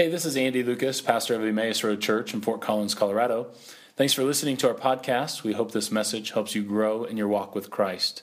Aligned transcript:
Hey, 0.00 0.08
this 0.08 0.24
is 0.24 0.34
Andy 0.34 0.62
Lucas, 0.62 1.02
pastor 1.02 1.34
of 1.34 1.42
the 1.42 1.48
Emmaus 1.48 1.84
Road 1.84 2.00
Church 2.00 2.32
in 2.32 2.40
Fort 2.40 2.62
Collins, 2.62 2.94
Colorado. 2.94 3.48
Thanks 3.96 4.14
for 4.14 4.24
listening 4.24 4.56
to 4.56 4.68
our 4.68 4.74
podcast. 4.74 5.42
We 5.42 5.52
hope 5.52 5.72
this 5.72 5.92
message 5.92 6.30
helps 6.30 6.54
you 6.54 6.62
grow 6.62 7.04
in 7.04 7.18
your 7.18 7.28
walk 7.28 7.54
with 7.54 7.68
Christ. 7.68 8.22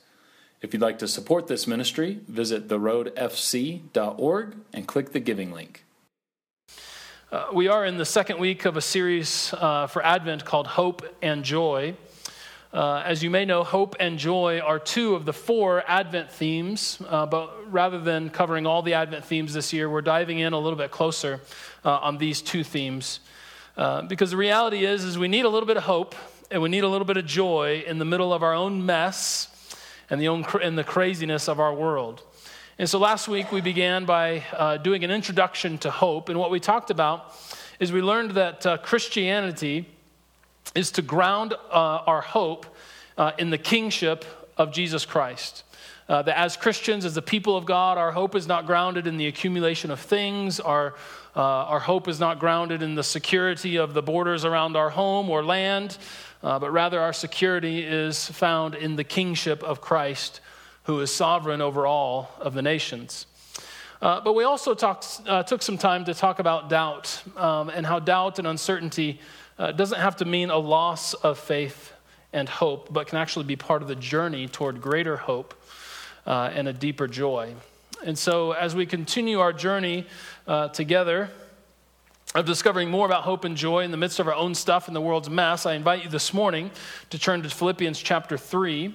If 0.59 0.73
you'd 0.73 0.81
like 0.81 0.97
to 0.97 1.07
support 1.07 1.45
this 1.45 1.67
ministry, 1.67 2.21
visit 2.27 2.67
theroadfc.org 2.67 4.55
and 4.73 4.87
click 4.87 5.11
the 5.11 5.19
giving 5.19 5.51
link. 5.51 5.85
Uh, 7.31 7.45
we 7.53 7.67
are 7.67 7.85
in 7.85 7.97
the 7.97 8.05
second 8.05 8.39
week 8.39 8.65
of 8.65 8.75
a 8.75 8.81
series 8.81 9.53
uh, 9.53 9.85
for 9.85 10.03
Advent 10.03 10.45
called 10.45 10.65
Hope 10.65 11.03
and 11.21 11.43
Joy. 11.43 11.95
Uh, 12.77 13.01
as 13.07 13.23
you 13.23 13.31
may 13.31 13.43
know, 13.43 13.63
hope 13.63 13.95
and 13.99 14.19
joy 14.19 14.59
are 14.59 14.77
two 14.77 15.15
of 15.15 15.25
the 15.25 15.33
four 15.33 15.83
Advent 15.87 16.29
themes, 16.29 17.01
uh, 17.07 17.25
but 17.25 17.73
rather 17.73 17.99
than 17.99 18.29
covering 18.29 18.67
all 18.67 18.83
the 18.83 18.93
Advent 18.93 19.25
themes 19.25 19.51
this 19.51 19.73
year, 19.73 19.89
we're 19.89 19.99
diving 19.99 20.37
in 20.37 20.53
a 20.53 20.59
little 20.59 20.77
bit 20.77 20.91
closer 20.91 21.41
uh, 21.83 21.89
on 21.89 22.19
these 22.19 22.39
two 22.39 22.63
themes. 22.63 23.19
Uh, 23.75 24.03
because 24.03 24.29
the 24.29 24.37
reality 24.37 24.85
is, 24.85 25.03
is 25.03 25.17
we 25.17 25.27
need 25.27 25.43
a 25.43 25.49
little 25.49 25.65
bit 25.65 25.77
of 25.77 25.85
hope 25.85 26.13
and 26.51 26.61
we 26.61 26.69
need 26.69 26.83
a 26.83 26.87
little 26.87 27.05
bit 27.07 27.17
of 27.17 27.25
joy 27.25 27.83
in 27.87 27.97
the 27.97 28.05
middle 28.05 28.31
of 28.31 28.43
our 28.43 28.53
own 28.53 28.85
mess 28.85 29.49
and 30.11 30.21
the, 30.21 30.27
own, 30.27 30.45
and 30.61 30.77
the 30.77 30.83
craziness 30.83 31.49
of 31.49 31.59
our 31.59 31.73
world. 31.73 32.21
And 32.77 32.87
so 32.87 32.99
last 32.99 33.27
week 33.27 33.51
we 33.51 33.59
began 33.59 34.05
by 34.05 34.43
uh, 34.53 34.77
doing 34.77 35.03
an 35.03 35.09
introduction 35.09 35.79
to 35.79 35.89
hope, 35.89 36.29
and 36.29 36.37
what 36.37 36.51
we 36.51 36.59
talked 36.59 36.91
about 36.91 37.33
is 37.79 37.91
we 37.91 38.03
learned 38.03 38.31
that 38.35 38.67
uh, 38.67 38.77
Christianity 38.77 39.87
is 40.75 40.91
to 40.91 41.01
ground 41.01 41.53
uh, 41.53 41.75
our 42.05 42.21
hope 42.21 42.65
uh, 43.17 43.31
in 43.37 43.49
the 43.49 43.57
kingship 43.57 44.25
of 44.57 44.71
Jesus 44.71 45.05
Christ. 45.05 45.63
Uh, 46.09 46.21
that 46.21 46.37
as 46.37 46.55
Christians, 46.55 47.03
as 47.03 47.15
the 47.15 47.21
people 47.21 47.57
of 47.57 47.65
God, 47.65 47.97
our 47.97 48.11
hope 48.11 48.33
is 48.33 48.47
not 48.47 48.65
grounded 48.65 49.07
in 49.07 49.17
the 49.17 49.27
accumulation 49.27 49.91
of 49.91 49.99
things. 49.99 50.59
Our, 50.59 50.95
uh, 51.35 51.41
our 51.41 51.79
hope 51.79 52.07
is 52.07 52.17
not 52.17 52.39
grounded 52.39 52.81
in 52.81 52.95
the 52.95 53.03
security 53.03 53.75
of 53.75 53.93
the 53.93 54.01
borders 54.01 54.45
around 54.45 54.77
our 54.77 54.89
home 54.89 55.29
or 55.29 55.43
land, 55.43 55.97
uh, 56.43 56.59
but 56.59 56.71
rather 56.71 57.01
our 57.01 57.11
security 57.11 57.83
is 57.83 58.25
found 58.29 58.73
in 58.73 58.95
the 58.95 59.03
kingship 59.03 59.61
of 59.63 59.81
Christ, 59.81 60.39
who 60.83 61.01
is 61.01 61.13
sovereign 61.13 61.61
over 61.61 61.85
all 61.85 62.31
of 62.39 62.53
the 62.53 62.61
nations. 62.61 63.25
Uh, 64.01 64.21
but 64.21 64.33
we 64.33 64.45
also 64.45 64.73
talked, 64.73 65.21
uh, 65.27 65.43
took 65.43 65.61
some 65.61 65.77
time 65.77 66.05
to 66.05 66.13
talk 66.13 66.39
about 66.39 66.69
doubt 66.69 67.21
um, 67.35 67.69
and 67.69 67.85
how 67.85 67.99
doubt 67.99 68.37
and 68.39 68.47
uncertainty 68.47 69.19
uh, 69.59 69.71
doesn't 69.71 69.99
have 69.99 70.17
to 70.17 70.25
mean 70.25 70.49
a 70.49 70.57
loss 70.57 71.13
of 71.13 71.39
faith 71.39 71.93
and 72.33 72.47
hope, 72.47 72.91
but 72.91 73.07
can 73.07 73.17
actually 73.17 73.45
be 73.45 73.55
part 73.55 73.81
of 73.81 73.87
the 73.87 73.95
journey 73.95 74.47
toward 74.47 74.81
greater 74.81 75.17
hope 75.17 75.53
uh, 76.25 76.51
and 76.53 76.67
a 76.67 76.73
deeper 76.73 77.07
joy. 77.07 77.53
And 78.05 78.17
so, 78.17 78.51
as 78.51 78.75
we 78.75 78.85
continue 78.85 79.39
our 79.39 79.53
journey 79.53 80.05
uh, 80.47 80.67
together 80.67 81.29
of 82.35 82.45
discovering 82.45 82.91
more 82.91 83.05
about 83.05 83.23
hope 83.23 83.45
and 83.45 83.57
joy 83.57 83.83
in 83.83 83.91
the 83.91 83.97
midst 83.97 84.19
of 84.19 84.27
our 84.27 84.35
own 84.35 84.53
stuff 84.53 84.87
and 84.87 84.95
the 84.95 85.01
world's 85.01 85.29
mess, 85.29 85.65
I 85.65 85.73
invite 85.73 86.03
you 86.03 86.09
this 86.09 86.33
morning 86.33 86.69
to 87.09 87.17
turn 87.17 87.41
to 87.41 87.49
Philippians 87.49 87.99
chapter 87.99 88.37
3. 88.37 88.93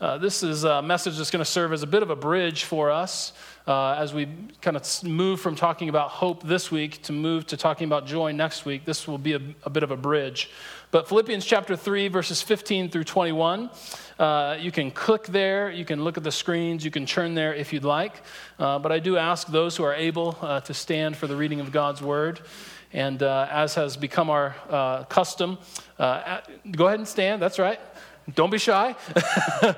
Uh, 0.00 0.18
this 0.18 0.42
is 0.42 0.64
a 0.64 0.82
message 0.82 1.16
that's 1.16 1.30
going 1.30 1.44
to 1.44 1.50
serve 1.50 1.72
as 1.72 1.82
a 1.82 1.86
bit 1.86 2.02
of 2.02 2.10
a 2.10 2.16
bridge 2.16 2.64
for 2.64 2.90
us 2.90 3.32
uh, 3.66 3.92
as 3.92 4.12
we 4.12 4.28
kind 4.60 4.76
of 4.76 5.04
move 5.04 5.40
from 5.40 5.54
talking 5.54 5.88
about 5.88 6.10
hope 6.10 6.42
this 6.42 6.70
week 6.70 7.02
to 7.02 7.12
move 7.12 7.46
to 7.46 7.56
talking 7.56 7.86
about 7.86 8.06
joy 8.06 8.32
next 8.32 8.64
week. 8.64 8.84
This 8.84 9.06
will 9.06 9.18
be 9.18 9.34
a, 9.34 9.40
a 9.64 9.70
bit 9.70 9.82
of 9.82 9.90
a 9.90 9.96
bridge. 9.96 10.50
But 10.90 11.08
Philippians 11.08 11.44
chapter 11.44 11.76
3, 11.76 12.08
verses 12.08 12.42
15 12.42 12.90
through 12.90 13.04
21, 13.04 13.70
uh, 14.18 14.56
you 14.60 14.70
can 14.70 14.90
click 14.90 15.24
there, 15.24 15.70
you 15.70 15.84
can 15.84 16.04
look 16.04 16.18
at 16.18 16.24
the 16.24 16.32
screens, 16.32 16.84
you 16.84 16.90
can 16.90 17.06
turn 17.06 17.34
there 17.34 17.54
if 17.54 17.72
you'd 17.72 17.84
like. 17.84 18.22
Uh, 18.58 18.78
but 18.78 18.92
I 18.92 18.98
do 18.98 19.16
ask 19.16 19.46
those 19.46 19.76
who 19.76 19.84
are 19.84 19.94
able 19.94 20.36
uh, 20.42 20.60
to 20.60 20.74
stand 20.74 21.16
for 21.16 21.26
the 21.26 21.36
reading 21.36 21.60
of 21.60 21.72
God's 21.72 22.02
word. 22.02 22.40
And 22.92 23.22
uh, 23.22 23.48
as 23.50 23.74
has 23.76 23.96
become 23.96 24.28
our 24.28 24.54
uh, 24.68 25.04
custom, 25.04 25.56
go 25.98 26.86
ahead 26.86 26.98
and 26.98 27.08
stand, 27.08 27.40
that's 27.40 27.58
right. 27.58 27.80
Don't 28.32 28.50
be 28.50 28.58
shy. 28.58 28.94
uh, 29.16 29.74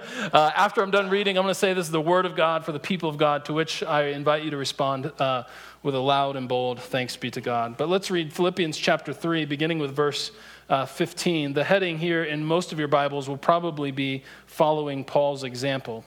after 0.55 0.83
I'm 0.83 0.91
done 0.91 1.09
reading, 1.09 1.39
I'm 1.39 1.45
going 1.45 1.55
to 1.55 1.59
say 1.59 1.73
this 1.73 1.87
is 1.87 1.93
the 1.93 2.01
word 2.01 2.27
of 2.27 2.37
God 2.37 2.65
for 2.65 2.73
the 2.73 2.79
people 2.79 3.09
of 3.09 3.17
God, 3.17 3.47
to 3.47 3.55
which 3.55 3.83
I 3.83 4.09
invite 4.09 4.45
you 4.45 4.51
to 4.51 4.59
respond 4.59 5.11
uh, 5.19 5.45
with 5.83 5.95
a 5.95 5.99
loud 5.99 6.37
and 6.37 6.47
bold 6.47 6.79
thanks 6.79 7.17
be 7.17 7.31
to 7.31 7.41
God. 7.41 7.79
But 7.79 7.89
let's 7.89 8.11
read 8.11 8.35
Philippians 8.35 8.77
chapter 8.77 9.15
3, 9.15 9.47
beginning 9.47 9.79
with 9.79 9.97
verse 9.97 10.31
uh, 10.69 10.85
15. 10.85 11.55
The 11.55 11.65
heading 11.65 11.99
here 11.99 12.23
in 12.23 12.45
most 12.45 12.71
of 12.71 12.79
your 12.79 12.89
Bibles 12.89 13.31
will 13.31 13.39
probably 13.39 13.91
be 13.91 14.25
following 14.47 15.05
Paul's 15.05 15.43
example. 15.43 16.05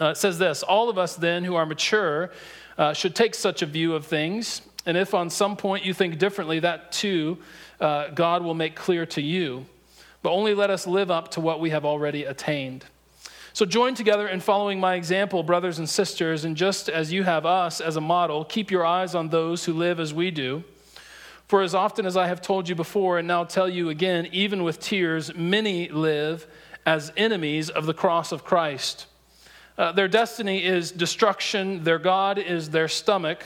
Uh, 0.00 0.06
it 0.06 0.16
says 0.16 0.38
this 0.38 0.62
All 0.62 0.88
of 0.88 0.96
us 0.96 1.14
then 1.14 1.44
who 1.44 1.56
are 1.56 1.66
mature 1.66 2.30
uh, 2.78 2.94
should 2.94 3.14
take 3.14 3.34
such 3.34 3.60
a 3.60 3.66
view 3.66 3.94
of 3.94 4.06
things. 4.06 4.62
And 4.86 4.96
if 4.96 5.12
on 5.12 5.28
some 5.28 5.56
point 5.56 5.84
you 5.84 5.92
think 5.92 6.18
differently, 6.18 6.60
that 6.60 6.90
too 6.90 7.36
uh, 7.80 8.08
God 8.08 8.42
will 8.42 8.54
make 8.54 8.76
clear 8.76 9.04
to 9.06 9.20
you 9.20 9.66
but 10.24 10.32
only 10.32 10.54
let 10.54 10.70
us 10.70 10.86
live 10.86 11.10
up 11.10 11.30
to 11.32 11.40
what 11.42 11.60
we 11.60 11.68
have 11.68 11.84
already 11.84 12.24
attained. 12.24 12.82
So 13.52 13.66
join 13.66 13.94
together 13.94 14.26
in 14.26 14.40
following 14.40 14.80
my 14.80 14.94
example, 14.94 15.42
brothers 15.42 15.78
and 15.78 15.86
sisters, 15.86 16.46
and 16.46 16.56
just 16.56 16.88
as 16.88 17.12
you 17.12 17.24
have 17.24 17.44
us 17.44 17.78
as 17.78 17.96
a 17.96 18.00
model, 18.00 18.42
keep 18.42 18.70
your 18.70 18.86
eyes 18.86 19.14
on 19.14 19.28
those 19.28 19.66
who 19.66 19.74
live 19.74 20.00
as 20.00 20.14
we 20.14 20.30
do. 20.30 20.64
For 21.46 21.60
as 21.60 21.74
often 21.74 22.06
as 22.06 22.16
I 22.16 22.26
have 22.26 22.40
told 22.40 22.70
you 22.70 22.74
before, 22.74 23.18
and 23.18 23.28
now 23.28 23.44
tell 23.44 23.68
you 23.68 23.90
again, 23.90 24.26
even 24.32 24.64
with 24.64 24.80
tears, 24.80 25.34
many 25.34 25.90
live 25.90 26.46
as 26.86 27.12
enemies 27.18 27.68
of 27.68 27.84
the 27.84 27.94
cross 27.94 28.32
of 28.32 28.44
Christ. 28.44 29.04
Uh, 29.76 29.92
their 29.92 30.08
destiny 30.08 30.64
is 30.64 30.90
destruction, 30.90 31.84
their 31.84 31.98
God 31.98 32.38
is 32.38 32.70
their 32.70 32.88
stomach, 32.88 33.44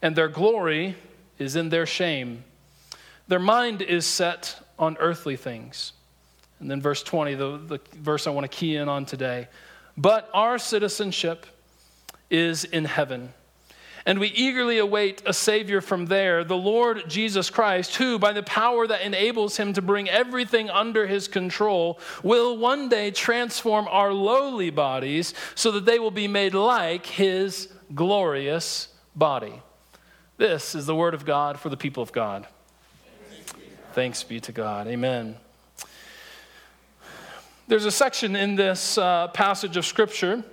and 0.00 0.16
their 0.16 0.28
glory 0.28 0.96
is 1.38 1.54
in 1.54 1.68
their 1.68 1.84
shame. 1.84 2.44
Their 3.28 3.38
mind 3.38 3.82
is 3.82 4.06
set 4.06 4.58
on 4.78 4.96
earthly 4.98 5.36
things. 5.36 5.92
And 6.64 6.70
then 6.70 6.80
verse 6.80 7.02
20, 7.02 7.34
the, 7.34 7.58
the 7.58 7.80
verse 7.92 8.26
I 8.26 8.30
want 8.30 8.50
to 8.50 8.56
key 8.56 8.76
in 8.76 8.88
on 8.88 9.04
today. 9.04 9.48
But 9.98 10.30
our 10.32 10.58
citizenship 10.58 11.44
is 12.30 12.64
in 12.64 12.86
heaven. 12.86 13.34
And 14.06 14.18
we 14.18 14.28
eagerly 14.28 14.78
await 14.78 15.22
a 15.26 15.34
Savior 15.34 15.82
from 15.82 16.06
there, 16.06 16.42
the 16.42 16.56
Lord 16.56 17.02
Jesus 17.06 17.50
Christ, 17.50 17.96
who, 17.96 18.18
by 18.18 18.32
the 18.32 18.42
power 18.42 18.86
that 18.86 19.02
enables 19.02 19.58
him 19.58 19.74
to 19.74 19.82
bring 19.82 20.08
everything 20.08 20.70
under 20.70 21.06
his 21.06 21.28
control, 21.28 22.00
will 22.22 22.56
one 22.56 22.88
day 22.88 23.10
transform 23.10 23.86
our 23.90 24.14
lowly 24.14 24.70
bodies 24.70 25.34
so 25.54 25.70
that 25.72 25.84
they 25.84 25.98
will 25.98 26.10
be 26.10 26.28
made 26.28 26.54
like 26.54 27.04
his 27.04 27.68
glorious 27.94 28.88
body. 29.14 29.60
This 30.38 30.74
is 30.74 30.86
the 30.86 30.96
word 30.96 31.12
of 31.12 31.26
God 31.26 31.60
for 31.60 31.68
the 31.68 31.76
people 31.76 32.02
of 32.02 32.10
God. 32.10 32.46
Thanks 33.92 34.22
be 34.22 34.40
to 34.40 34.52
God. 34.52 34.86
Amen. 34.86 35.36
There's 37.66 37.86
a 37.86 37.90
section 37.90 38.36
in 38.36 38.56
this 38.56 38.98
uh, 38.98 39.28
passage 39.28 39.78
of 39.78 39.86
Scripture 39.86 40.44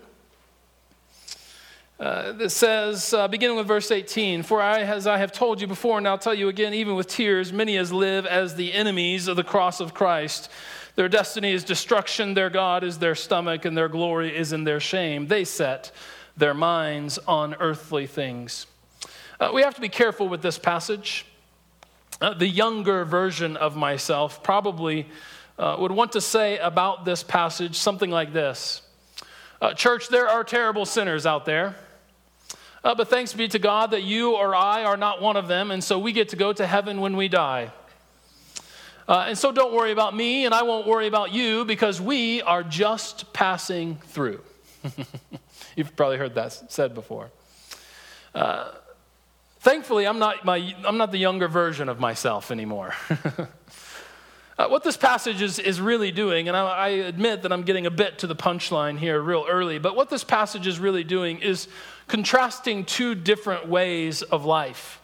uh, 1.99 2.31
that 2.31 2.51
says, 2.51 3.13
uh, 3.13 3.27
beginning 3.27 3.57
with 3.57 3.67
verse 3.67 3.91
18, 3.91 4.43
For 4.43 4.61
I, 4.61 4.83
as 4.83 5.05
I 5.05 5.17
have 5.17 5.33
told 5.33 5.59
you 5.59 5.67
before, 5.67 5.97
and 5.97 6.07
I'll 6.07 6.17
tell 6.17 6.33
you 6.33 6.47
again, 6.47 6.73
even 6.73 6.95
with 6.95 7.07
tears, 7.07 7.51
many 7.51 7.75
as 7.75 7.91
live 7.91 8.25
as 8.25 8.55
the 8.55 8.71
enemies 8.71 9.27
of 9.27 9.35
the 9.35 9.43
cross 9.43 9.81
of 9.81 9.93
Christ. 9.93 10.49
Their 10.95 11.09
destiny 11.09 11.51
is 11.51 11.65
destruction, 11.65 12.33
their 12.33 12.49
God 12.49 12.81
is 12.81 12.99
their 12.99 13.15
stomach, 13.15 13.65
and 13.65 13.77
their 13.77 13.89
glory 13.89 14.33
is 14.33 14.53
in 14.53 14.63
their 14.63 14.79
shame. 14.79 15.27
They 15.27 15.43
set 15.43 15.91
their 16.37 16.53
minds 16.53 17.19
on 17.27 17.55
earthly 17.55 18.07
things. 18.07 18.67
Uh, 19.37 19.51
we 19.53 19.63
have 19.63 19.75
to 19.75 19.81
be 19.81 19.89
careful 19.89 20.29
with 20.29 20.41
this 20.41 20.57
passage. 20.57 21.25
Uh, 22.21 22.33
the 22.33 22.47
younger 22.47 23.03
version 23.03 23.57
of 23.57 23.75
myself 23.75 24.41
probably 24.43 25.07
uh, 25.57 25.75
would 25.79 25.91
want 25.91 26.13
to 26.13 26.21
say 26.21 26.57
about 26.57 27.05
this 27.05 27.23
passage 27.23 27.77
something 27.77 28.09
like 28.09 28.33
this 28.33 28.81
uh, 29.61 29.73
Church, 29.75 30.07
there 30.07 30.27
are 30.27 30.43
terrible 30.43 30.85
sinners 30.85 31.25
out 31.25 31.45
there. 31.45 31.75
Uh, 32.83 32.95
but 32.95 33.09
thanks 33.09 33.31
be 33.31 33.47
to 33.47 33.59
God 33.59 33.91
that 33.91 34.01
you 34.01 34.35
or 34.35 34.55
I 34.55 34.83
are 34.85 34.97
not 34.97 35.21
one 35.21 35.37
of 35.37 35.47
them, 35.47 35.69
and 35.69 35.83
so 35.83 35.99
we 35.99 36.13
get 36.13 36.29
to 36.29 36.35
go 36.35 36.51
to 36.51 36.65
heaven 36.65 36.99
when 36.99 37.15
we 37.15 37.27
die. 37.27 37.71
Uh, 39.07 39.25
and 39.27 39.37
so 39.37 39.51
don't 39.51 39.71
worry 39.71 39.91
about 39.91 40.15
me, 40.15 40.45
and 40.45 40.53
I 40.53 40.63
won't 40.63 40.87
worry 40.87 41.05
about 41.05 41.31
you 41.31 41.63
because 41.63 42.01
we 42.01 42.41
are 42.41 42.63
just 42.63 43.33
passing 43.33 43.97
through. 44.07 44.41
You've 45.75 45.95
probably 45.95 46.17
heard 46.17 46.33
that 46.35 46.71
said 46.71 46.95
before. 46.95 47.29
Uh, 48.33 48.71
thankfully, 49.59 50.07
I'm 50.07 50.17
not, 50.17 50.43
my, 50.43 50.73
I'm 50.83 50.97
not 50.97 51.11
the 51.11 51.19
younger 51.19 51.47
version 51.47 51.87
of 51.87 51.99
myself 51.99 52.49
anymore. 52.49 52.95
Uh, 54.61 54.67
what 54.67 54.83
this 54.83 54.95
passage 54.95 55.41
is, 55.41 55.57
is 55.57 55.81
really 55.81 56.11
doing, 56.11 56.47
and 56.47 56.55
I, 56.55 56.61
I 56.61 56.87
admit 56.89 57.41
that 57.41 57.51
I'm 57.51 57.63
getting 57.63 57.87
a 57.87 57.89
bit 57.89 58.19
to 58.19 58.27
the 58.27 58.35
punchline 58.35 58.99
here 58.99 59.19
real 59.19 59.43
early, 59.49 59.79
but 59.79 59.95
what 59.95 60.11
this 60.11 60.23
passage 60.23 60.67
is 60.67 60.77
really 60.77 61.03
doing 61.03 61.39
is 61.39 61.67
contrasting 62.07 62.85
two 62.85 63.15
different 63.15 63.67
ways 63.67 64.21
of 64.21 64.45
life. 64.45 65.01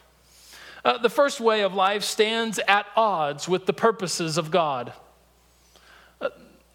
Uh, 0.84 0.98
the 0.98 1.10
first 1.10 1.40
way 1.40 1.62
of 1.62 1.74
life 1.74 2.04
stands 2.04 2.60
at 2.68 2.86
odds 2.94 3.48
with 3.48 3.66
the 3.66 3.72
purposes 3.72 4.38
of 4.38 4.52
God. 4.52 4.92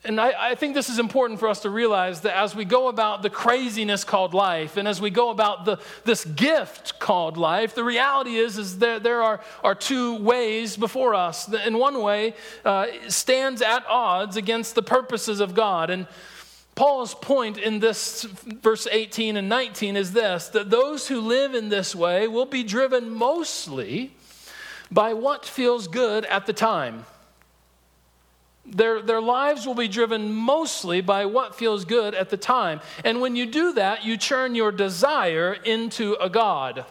And 0.05 0.19
I, 0.19 0.51
I, 0.51 0.55
think 0.55 0.73
this 0.73 0.89
is 0.89 1.00
important 1.00 1.39
for 1.39 1.47
us 1.47 1.61
to 1.61 1.69
realize 1.69 2.21
that 2.21 2.35
as 2.35 2.53
we 2.53 2.65
go 2.65 2.89
about 2.89 3.21
the 3.21 3.29
craziness 3.29 4.03
called 4.03 4.33
life 4.33 4.75
and 4.75 4.85
as 4.85 5.00
we 5.00 5.09
go 5.09 5.29
about 5.29 5.63
the, 5.63 5.79
this 6.03 6.25
gift 6.25 7.00
called 7.00 7.38
life, 7.38 7.73
the 7.73 7.85
reality 7.85 8.35
is, 8.35 8.57
is 8.57 8.79
there, 8.79 9.00
there 9.00 9.21
are, 9.21 9.39
are 9.63 9.75
two 9.75 10.17
ways 10.17 10.75
before 10.75 11.15
us. 11.15 11.47
In 11.53 11.77
one 11.77 12.01
way, 12.01 12.33
uh, 12.65 12.88
stands 13.07 13.61
at 13.61 13.85
odds 13.88 14.35
against 14.35 14.75
the 14.75 14.83
purposes 14.83 15.39
of 15.39 15.55
God. 15.55 15.89
And 15.89 16.05
Paul's 16.75 17.15
point 17.15 17.57
in 17.57 17.79
this 17.79 18.23
verse 18.23 18.88
18 18.91 19.38
and 19.38 19.47
19 19.47 19.95
is 19.95 20.11
this 20.11 20.50
that 20.50 20.69
those 20.69 21.07
who 21.07 21.21
live 21.21 21.55
in 21.55 21.69
this 21.69 21.95
way 21.95 22.27
will 22.27 22.45
be 22.45 22.63
driven 22.63 23.09
mostly 23.09 24.11
by 24.91 25.13
what 25.13 25.45
feels 25.45 25.88
good 25.88 26.25
at 26.25 26.45
the 26.45 26.53
time. 26.53 27.05
Their, 28.65 29.01
their 29.01 29.21
lives 29.21 29.68
will 29.68 29.75
be 29.75 29.89
driven 29.89 30.33
mostly 30.33 31.01
by 31.01 31.25
what 31.25 31.56
feels 31.56 31.83
good 31.83 32.15
at 32.15 32.30
the 32.30 32.38
time. 32.38 32.80
And 33.04 33.19
when 33.19 33.36
you 33.36 33.45
do 33.45 33.74
that, 33.74 34.06
you 34.06 34.15
turn 34.15 34.56
your 34.56 34.71
desire 34.71 35.54
into 35.54 36.13
a 36.19 36.30
God 36.30 36.86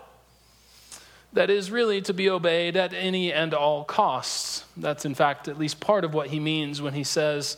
that 1.32 1.48
is 1.48 1.70
really 1.70 2.02
to 2.02 2.12
be 2.12 2.28
obeyed 2.28 2.76
at 2.76 2.92
any 2.92 3.32
and 3.32 3.54
all 3.54 3.84
costs. 3.84 4.64
That's, 4.76 5.06
in 5.06 5.14
fact, 5.14 5.48
at 5.48 5.58
least 5.58 5.80
part 5.80 6.04
of 6.04 6.12
what 6.12 6.28
he 6.28 6.38
means 6.38 6.82
when 6.82 6.92
he 6.92 7.04
says 7.04 7.56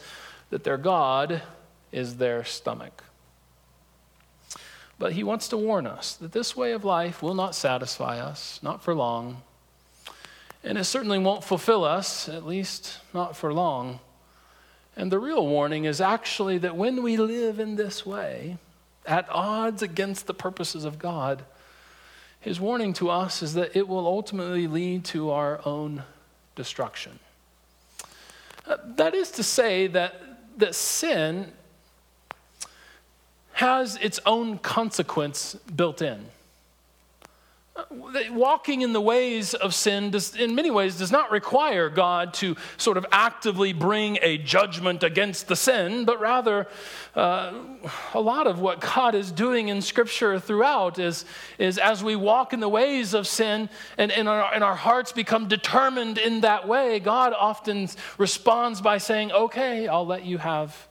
that 0.51 0.63
their 0.63 0.79
God 0.79 1.43
is 1.91 2.17
their 2.17 2.45
stomach. 2.45 3.03
But 4.97 5.15
he 5.15 5.25
wants 5.25 5.49
to 5.49 5.57
warn 5.57 5.89
us 5.89 6.15
that 6.15 6.31
this 6.31 6.57
way 6.57 6.71
of 6.71 6.85
life 6.85 7.21
will 7.21 7.35
not 7.35 7.55
satisfy 7.57 8.21
us, 8.21 8.61
not 8.63 8.83
for 8.83 8.95
long. 8.95 9.43
And 10.63 10.79
it 10.79 10.85
certainly 10.85 11.19
won't 11.19 11.43
fulfill 11.43 11.85
us, 11.85 12.29
at 12.29 12.47
least 12.47 13.01
not 13.13 13.37
for 13.37 13.53
long. 13.53 13.99
And 14.97 15.11
the 15.11 15.19
real 15.19 15.47
warning 15.47 15.85
is 15.85 16.01
actually 16.01 16.59
that 16.59 16.77
when 16.77 17.03
we 17.03 17.17
live 17.17 17.59
in 17.59 17.77
this 17.77 18.07
way, 18.07 18.59
at 19.07 19.29
odds 19.29 19.83
against 19.83 20.27
the 20.27 20.35
purposes 20.35 20.85
of 20.85 20.99
God, 20.99 21.45
his 22.41 22.61
warning 22.61 22.93
to 22.95 23.11
us 23.11 23.43
is 23.43 23.55
that 23.55 23.75
it 23.77 23.89
will 23.89 24.07
ultimately 24.07 24.67
lead 24.67 25.05
to 25.07 25.31
our 25.31 25.61
own 25.65 26.05
destruction. 26.55 27.19
Uh, 28.67 28.77
that 28.97 29.15
is 29.15 29.31
to 29.33 29.43
say, 29.43 29.87
that, 29.89 30.21
that 30.59 30.75
sin 30.75 31.53
has 33.55 33.97
its 33.97 34.21
own 34.27 34.59
consequence 34.59 35.55
built 35.75 36.03
in 36.03 36.27
walking 38.31 38.83
in 38.83 38.93
the 38.93 39.01
ways 39.01 39.53
of 39.53 39.75
sin 39.75 40.11
does, 40.11 40.37
in 40.37 40.55
many 40.55 40.71
ways 40.71 40.97
does 40.97 41.11
not 41.11 41.33
require 41.33 41.89
God 41.89 42.33
to 42.35 42.57
sort 42.77 42.97
of 42.97 43.05
actively 43.11 43.73
bring 43.73 44.19
a 44.23 44.39
judgment 44.39 45.03
against 45.03 45.49
the 45.49 45.57
sin, 45.57 46.05
but 46.05 46.21
rather 46.21 46.69
uh, 47.17 47.53
a 48.13 48.21
lot 48.21 48.47
of 48.47 48.61
what 48.61 48.81
God 48.81 49.17
is 49.17 49.33
doing 49.33 49.69
in 49.69 49.83
Scripture 49.83 50.39
throughout 50.39 51.01
is, 51.01 51.25
is 51.59 51.79
as 51.79 52.05
we 52.05 52.15
walk 52.15 52.53
in 52.53 52.61
the 52.61 52.69
ways 52.69 53.13
of 53.13 53.27
sin 53.27 53.69
and, 53.99 54.13
and, 54.13 54.29
our, 54.29 54.55
and 54.55 54.63
our 54.63 54.77
hearts 54.77 55.11
become 55.11 55.49
determined 55.49 56.17
in 56.17 56.43
that 56.43 56.69
way, 56.69 57.01
God 57.01 57.35
often 57.37 57.89
responds 58.19 58.81
by 58.81 58.99
saying, 58.99 59.33
Okay, 59.33 59.89
I'll 59.89 60.07
let 60.07 60.25
you 60.25 60.39
have 60.39 60.89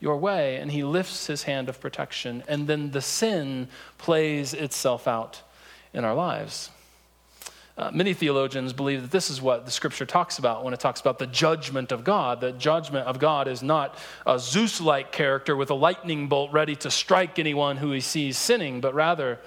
your 0.00 0.16
way. 0.16 0.56
And 0.56 0.72
He 0.72 0.82
lifts 0.82 1.28
His 1.28 1.44
hand 1.44 1.68
of 1.68 1.80
protection, 1.80 2.42
and 2.48 2.66
then 2.66 2.90
the 2.90 3.00
sin 3.00 3.68
plays 3.98 4.52
itself 4.52 5.06
out 5.06 5.42
in 5.94 6.04
our 6.04 6.14
lives. 6.14 6.70
Uh, 7.76 7.90
many 7.92 8.14
theologians 8.14 8.72
believe 8.72 9.02
that 9.02 9.10
this 9.10 9.30
is 9.30 9.42
what 9.42 9.64
the 9.64 9.70
scripture 9.70 10.06
talks 10.06 10.38
about 10.38 10.62
when 10.62 10.72
it 10.72 10.78
talks 10.78 11.00
about 11.00 11.18
the 11.18 11.26
judgment 11.26 11.90
of 11.90 12.04
God. 12.04 12.40
The 12.40 12.52
judgment 12.52 13.08
of 13.08 13.18
God 13.18 13.48
is 13.48 13.64
not 13.64 13.98
a 14.26 14.38
Zeus 14.38 14.80
like 14.80 15.10
character 15.10 15.56
with 15.56 15.70
a 15.70 15.74
lightning 15.74 16.28
bolt 16.28 16.52
ready 16.52 16.76
to 16.76 16.90
strike 16.90 17.38
anyone 17.38 17.78
who 17.78 17.90
he 17.90 18.00
sees 18.00 18.38
sinning, 18.38 18.80
but 18.80 18.94
rather 18.94 19.40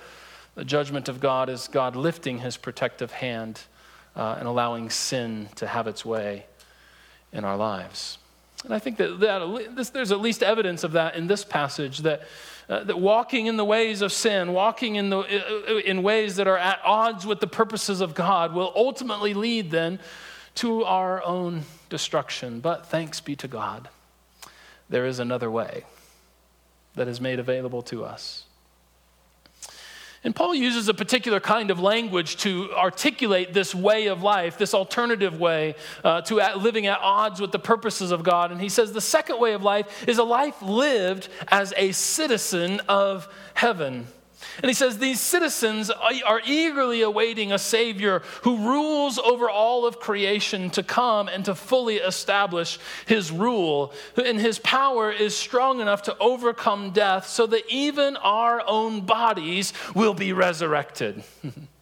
the 0.56 0.66
judgment 0.66 1.08
of 1.08 1.22
God 1.22 1.48
is 1.48 1.70
God 1.70 1.96
lifting 1.96 2.40
his 2.40 2.58
protective 2.58 3.12
hand 3.12 3.62
uh, 4.16 4.36
and 4.40 4.48
allowing 4.48 4.90
sin 4.90 5.48
to 5.56 5.68
have 5.68 5.88
its 5.88 6.04
way 6.04 6.48
in 7.32 7.46
our 7.46 7.56
lives. 7.56 8.18
And 8.66 8.74
I 8.74 8.80
think 8.80 8.98
that, 8.98 9.20
that 9.22 9.76
this, 9.76 9.92
there's 9.92 10.12
at 10.12 10.20
least 10.20 10.44
evidence 10.44 10.84
of 10.84 10.94
that 10.94 11.16
in 11.16 11.28
this 11.28 11.46
passage 11.46 12.00
that 12.00 12.24
uh, 12.70 12.84
that 12.84 13.00
walking 13.00 13.46
in 13.46 13.56
the 13.56 13.66
ways 13.66 14.02
of 14.02 14.12
sin, 14.12 14.52
walking 14.52 14.96
in, 14.96 15.10
the, 15.10 15.20
uh, 15.20 15.78
in 15.86 16.04
ways 16.04 16.36
that 16.36 16.48
are 16.48 16.58
at 16.58 16.80
odds 16.84 17.26
with 17.26 17.40
the 17.40 17.48
purposes 17.48 18.02
of 18.02 18.14
God, 18.14 18.54
will 18.54 18.74
ultimately 18.76 19.34
lead 19.34 19.72
then 19.72 20.00
to 20.56 20.84
our 20.84 21.24
own 21.24 21.64
destruction. 21.90 22.60
But 22.60 22.86
thanks 22.86 23.22
be 23.22 23.36
to 23.38 23.48
God, 23.48 23.90
there 24.90 25.06
is 25.06 25.20
another 25.20 25.50
way 25.50 25.84
that 26.96 27.08
is 27.08 27.22
made 27.22 27.40
available 27.40 27.82
to 27.84 28.04
us. 28.04 28.44
And 30.28 30.36
Paul 30.36 30.54
uses 30.54 30.90
a 30.90 30.94
particular 30.94 31.40
kind 31.40 31.72
of 31.72 31.80
language 31.80 32.36
to 32.40 32.70
articulate 32.74 33.54
this 33.54 33.74
way 33.74 34.08
of 34.08 34.24
life, 34.24 34.58
this 34.58 34.74
alternative 34.74 35.40
way 35.40 35.76
uh, 36.04 36.20
to 36.24 36.42
at, 36.42 36.58
living 36.58 36.86
at 36.86 37.00
odds 37.00 37.40
with 37.40 37.54
the 37.54 37.60
purposes 37.60 38.12
of 38.12 38.24
God. 38.24 38.52
And 38.52 38.60
he 38.60 38.68
says 38.68 38.92
the 38.92 39.00
second 39.00 39.40
way 39.40 39.54
of 39.54 39.64
life 39.64 40.06
is 40.06 40.18
a 40.18 40.26
life 40.26 40.62
lived 40.62 41.30
as 41.48 41.74
a 41.78 41.94
citizen 41.94 42.82
of 42.90 43.34
heaven. 43.54 44.06
And 44.62 44.70
he 44.70 44.74
says 44.74 44.98
these 44.98 45.20
citizens 45.20 45.90
are 45.90 46.42
eagerly 46.46 47.02
awaiting 47.02 47.52
a 47.52 47.60
Savior 47.60 48.22
who 48.44 48.58
rules 48.58 49.18
over 49.20 49.50
all 49.50 49.86
of 49.86 50.00
creation 50.00 50.70
to 50.72 50.84
come 50.84 51.28
and 51.28 51.46
to 51.46 51.56
fully 51.56 51.98
establish 51.98 52.80
his 53.06 53.32
rule. 53.32 53.94
And 54.24 54.40
his 54.40 54.60
power 54.60 55.12
is 55.12 55.36
strong 55.36 55.80
enough 55.80 56.04
to 56.04 56.18
overcome 56.20 56.92
death 56.92 57.28
so 57.28 57.48
that 57.48 57.64
even 57.70 58.18
our 58.18 58.64
own 58.66 59.02
bodies 59.02 59.74
will 59.94 60.14
be 60.14 60.34
resurrected. 60.34 61.24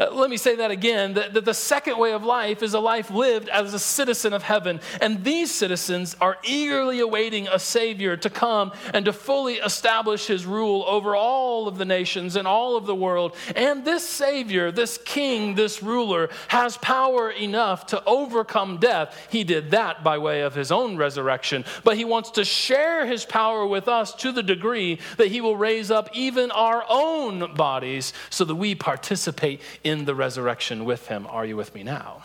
Uh, 0.00 0.08
let 0.12 0.30
me 0.30 0.38
say 0.38 0.56
that 0.56 0.70
again 0.70 1.12
that, 1.12 1.34
that 1.34 1.44
the 1.44 1.52
second 1.52 1.98
way 1.98 2.12
of 2.12 2.24
life 2.24 2.62
is 2.62 2.72
a 2.72 2.80
life 2.80 3.10
lived 3.10 3.50
as 3.50 3.74
a 3.74 3.78
citizen 3.78 4.32
of 4.32 4.42
heaven. 4.42 4.80
And 4.98 5.22
these 5.22 5.50
citizens 5.50 6.16
are 6.22 6.38
eagerly 6.42 7.00
awaiting 7.00 7.48
a 7.48 7.58
Savior 7.58 8.16
to 8.16 8.30
come 8.30 8.72
and 8.94 9.04
to 9.04 9.12
fully 9.12 9.56
establish 9.56 10.26
his 10.26 10.46
rule 10.46 10.84
over 10.86 11.14
all 11.14 11.68
of 11.68 11.76
the 11.76 11.84
nations 11.84 12.36
and 12.36 12.48
all 12.48 12.76
of 12.76 12.86
the 12.86 12.94
world. 12.94 13.36
And 13.54 13.84
this 13.84 14.08
Savior, 14.08 14.72
this 14.72 14.96
King, 15.04 15.54
this 15.54 15.82
ruler, 15.82 16.30
has 16.48 16.78
power 16.78 17.30
enough 17.30 17.84
to 17.88 18.02
overcome 18.06 18.78
death. 18.78 19.28
He 19.30 19.44
did 19.44 19.72
that 19.72 20.02
by 20.02 20.16
way 20.16 20.40
of 20.40 20.54
his 20.54 20.72
own 20.72 20.96
resurrection, 20.96 21.66
but 21.84 21.98
he 21.98 22.06
wants 22.06 22.30
to 22.32 22.44
share 22.44 23.04
his 23.04 23.26
power 23.26 23.66
with 23.66 23.86
us 23.86 24.14
to 24.14 24.32
the 24.32 24.42
degree 24.42 24.98
that 25.18 25.28
he 25.28 25.42
will 25.42 25.58
raise 25.58 25.90
up 25.90 26.08
even 26.14 26.50
our 26.52 26.84
own 26.88 27.54
bodies 27.54 28.14
so 28.30 28.46
that 28.46 28.54
we 28.54 28.74
participate 28.74 29.60
in 29.84 29.89
in 29.90 30.04
the 30.04 30.14
resurrection 30.14 30.84
with 30.84 31.08
him. 31.08 31.26
Are 31.26 31.44
you 31.44 31.56
with 31.56 31.74
me 31.74 31.82
now? 31.82 32.22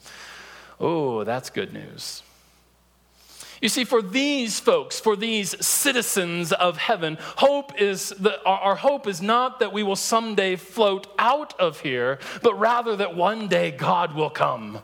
oh, 0.80 1.22
that's 1.24 1.48
good 1.48 1.72
news. 1.72 2.22
You 3.62 3.68
see, 3.68 3.84
for 3.84 4.02
these 4.02 4.60
folks, 4.60 5.00
for 5.00 5.16
these 5.16 5.64
citizens 5.64 6.52
of 6.52 6.76
heaven, 6.76 7.18
hope 7.36 7.80
is 7.80 8.10
the, 8.10 8.42
our, 8.44 8.76
hope 8.76 9.06
is 9.06 9.20
not 9.20 9.60
that 9.60 9.72
we 9.72 9.82
will 9.82 9.96
someday 9.96 10.56
float 10.56 11.06
out 11.18 11.58
of 11.58 11.80
here, 11.80 12.18
but 12.42 12.58
rather 12.58 12.94
that 12.96 13.16
one 13.16 13.48
day 13.48 13.70
God 13.70 14.14
will 14.14 14.30
come 14.30 14.80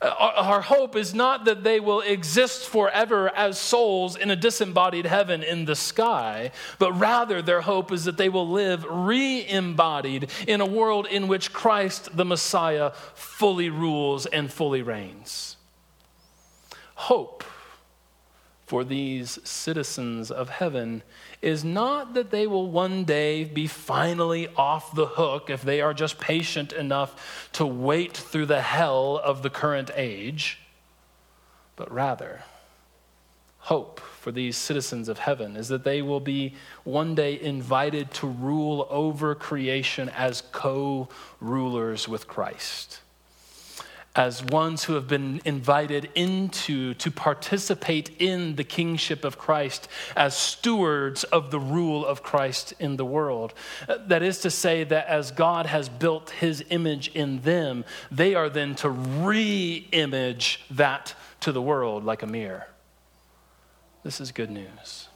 our 0.00 0.60
hope 0.60 0.94
is 0.94 1.12
not 1.12 1.44
that 1.44 1.64
they 1.64 1.80
will 1.80 2.00
exist 2.00 2.68
forever 2.68 3.34
as 3.34 3.58
souls 3.58 4.16
in 4.16 4.30
a 4.30 4.36
disembodied 4.36 5.06
heaven 5.06 5.42
in 5.42 5.64
the 5.64 5.74
sky, 5.74 6.52
but 6.78 6.92
rather 6.92 7.42
their 7.42 7.62
hope 7.62 7.90
is 7.90 8.04
that 8.04 8.16
they 8.16 8.28
will 8.28 8.48
live 8.48 8.84
re 8.88 9.44
embodied 9.48 10.30
in 10.46 10.60
a 10.60 10.66
world 10.66 11.06
in 11.06 11.26
which 11.26 11.52
Christ 11.52 12.16
the 12.16 12.24
Messiah 12.24 12.92
fully 13.14 13.70
rules 13.70 14.26
and 14.26 14.52
fully 14.52 14.82
reigns. 14.82 15.56
Hope 16.94 17.44
for 18.66 18.84
these 18.84 19.38
citizens 19.44 20.30
of 20.30 20.50
heaven 20.50 21.02
is 21.40 21.64
not 21.64 22.14
that 22.14 22.30
they 22.30 22.46
will 22.46 22.68
one 22.70 23.04
day 23.04 23.44
be 23.44 23.66
finally 23.66 24.48
off 24.56 24.94
the 24.94 25.06
hook 25.06 25.50
if 25.50 25.62
they 25.62 25.80
are 25.80 25.94
just 25.94 26.18
patient 26.18 26.72
enough 26.72 27.48
to 27.52 27.64
wait 27.64 28.16
through 28.16 28.46
the 28.46 28.60
hell 28.60 29.20
of 29.22 29.42
the 29.42 29.50
current 29.50 29.90
age, 29.94 30.58
but 31.76 31.90
rather, 31.92 32.42
hope 33.58 34.00
for 34.00 34.32
these 34.32 34.56
citizens 34.56 35.08
of 35.08 35.18
heaven 35.18 35.56
is 35.56 35.68
that 35.68 35.84
they 35.84 36.02
will 36.02 36.20
be 36.20 36.54
one 36.84 37.14
day 37.14 37.40
invited 37.40 38.10
to 38.10 38.26
rule 38.26 38.86
over 38.90 39.34
creation 39.34 40.08
as 40.08 40.42
co 40.52 41.08
rulers 41.40 42.08
with 42.08 42.26
Christ 42.26 43.00
as 44.18 44.42
ones 44.42 44.82
who 44.82 44.94
have 44.94 45.06
been 45.06 45.40
invited 45.44 46.10
into 46.16 46.92
to 46.94 47.08
participate 47.08 48.10
in 48.18 48.56
the 48.56 48.64
kingship 48.64 49.24
of 49.24 49.38
Christ 49.38 49.86
as 50.16 50.36
stewards 50.36 51.22
of 51.22 51.52
the 51.52 51.60
rule 51.60 52.04
of 52.04 52.24
Christ 52.24 52.74
in 52.80 52.96
the 52.96 53.04
world. 53.04 53.54
Uh, 53.88 53.98
that 54.08 54.24
is 54.24 54.40
to 54.40 54.50
say, 54.50 54.82
that 54.82 55.06
as 55.06 55.30
God 55.30 55.66
has 55.66 55.88
built 55.88 56.30
his 56.30 56.64
image 56.70 57.08
in 57.14 57.42
them, 57.42 57.84
they 58.10 58.34
are 58.34 58.48
then 58.50 58.74
to 58.76 58.90
re 58.90 59.86
image 59.92 60.64
that 60.68 61.14
to 61.40 61.52
the 61.52 61.62
world 61.62 62.04
like 62.04 62.24
a 62.24 62.26
mirror. 62.26 62.66
This 64.02 64.20
is 64.20 64.32
good 64.32 64.50
news. 64.50 65.06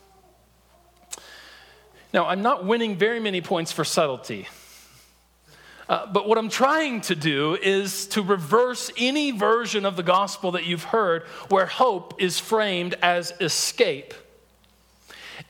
Now, 2.15 2.27
I'm 2.27 2.43
not 2.43 2.65
winning 2.65 2.97
very 2.97 3.19
many 3.19 3.41
points 3.41 3.73
for 3.73 3.85
subtlety. 3.85 4.47
Uh, 5.93 6.07
but 6.07 6.27
what 6.27 6.39
I'm 6.39 6.49
trying 6.49 7.03
to 7.03 7.15
do 7.15 7.55
is 7.61 8.07
to 8.07 8.23
reverse 8.23 8.91
any 8.97 9.31
version 9.31 9.85
of 9.85 9.95
the 9.95 10.03
gospel 10.03 10.53
that 10.53 10.65
you've 10.65 10.85
heard 10.85 11.25
where 11.51 11.67
hope 11.67 12.15
is 12.19 12.39
framed 12.39 12.95
as 13.03 13.35
escape. 13.43 14.15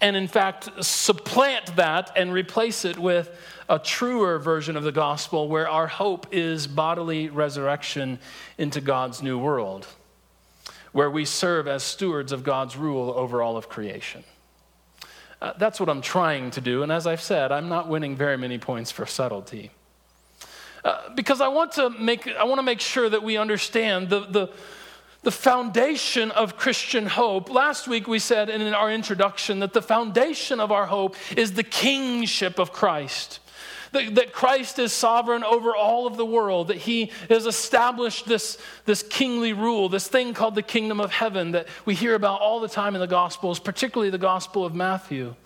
And 0.00 0.16
in 0.16 0.26
fact, 0.26 0.68
supplant 0.84 1.76
that 1.76 2.10
and 2.16 2.32
replace 2.32 2.84
it 2.84 2.98
with 2.98 3.30
a 3.68 3.78
truer 3.78 4.40
version 4.40 4.76
of 4.76 4.82
the 4.82 4.90
gospel 4.90 5.46
where 5.46 5.68
our 5.68 5.86
hope 5.86 6.26
is 6.32 6.66
bodily 6.66 7.28
resurrection 7.28 8.18
into 8.58 8.80
God's 8.80 9.22
new 9.22 9.38
world, 9.38 9.86
where 10.90 11.08
we 11.08 11.24
serve 11.24 11.68
as 11.68 11.84
stewards 11.84 12.32
of 12.32 12.42
God's 12.42 12.76
rule 12.76 13.14
over 13.14 13.42
all 13.42 13.56
of 13.56 13.68
creation. 13.68 14.24
Uh, 15.40 15.52
that's 15.56 15.78
what 15.78 15.88
I'm 15.88 16.02
trying 16.02 16.50
to 16.50 16.60
do. 16.60 16.82
And 16.82 16.90
as 16.90 17.06
I've 17.06 17.22
said, 17.22 17.52
I'm 17.52 17.68
not 17.68 17.86
winning 17.88 18.16
very 18.16 18.36
many 18.36 18.58
points 18.58 18.90
for 18.90 19.06
subtlety. 19.06 19.70
Uh, 20.84 21.14
because 21.14 21.40
I 21.40 21.48
want 21.48 21.72
to 21.72 21.90
make, 21.90 22.26
I 22.26 22.44
want 22.44 22.58
to 22.58 22.64
make 22.64 22.80
sure 22.80 23.08
that 23.08 23.22
we 23.22 23.36
understand 23.36 24.08
the, 24.08 24.20
the, 24.20 24.48
the 25.22 25.30
foundation 25.30 26.32
of 26.32 26.56
Christian 26.56 27.06
hope. 27.06 27.48
Last 27.48 27.86
week 27.86 28.08
we 28.08 28.18
said 28.18 28.50
in 28.50 28.74
our 28.74 28.90
introduction 28.90 29.60
that 29.60 29.72
the 29.72 29.82
foundation 29.82 30.58
of 30.58 30.72
our 30.72 30.86
hope 30.86 31.14
is 31.36 31.52
the 31.52 31.62
kingship 31.62 32.58
of 32.58 32.72
Christ. 32.72 33.38
That, 33.92 34.14
that 34.16 34.32
Christ 34.32 34.78
is 34.78 34.92
sovereign 34.92 35.44
over 35.44 35.76
all 35.76 36.06
of 36.06 36.16
the 36.16 36.24
world, 36.24 36.68
that 36.68 36.78
he 36.78 37.12
has 37.28 37.46
established 37.46 38.26
this, 38.26 38.58
this 38.86 39.02
kingly 39.02 39.52
rule, 39.52 39.88
this 39.88 40.08
thing 40.08 40.34
called 40.34 40.54
the 40.54 40.62
kingdom 40.62 40.98
of 40.98 41.12
heaven 41.12 41.52
that 41.52 41.68
we 41.84 41.94
hear 41.94 42.14
about 42.14 42.40
all 42.40 42.58
the 42.58 42.68
time 42.68 42.94
in 42.94 43.00
the 43.00 43.06
Gospels, 43.06 43.60
particularly 43.60 44.10
the 44.10 44.18
Gospel 44.18 44.64
of 44.64 44.74
Matthew. 44.74 45.36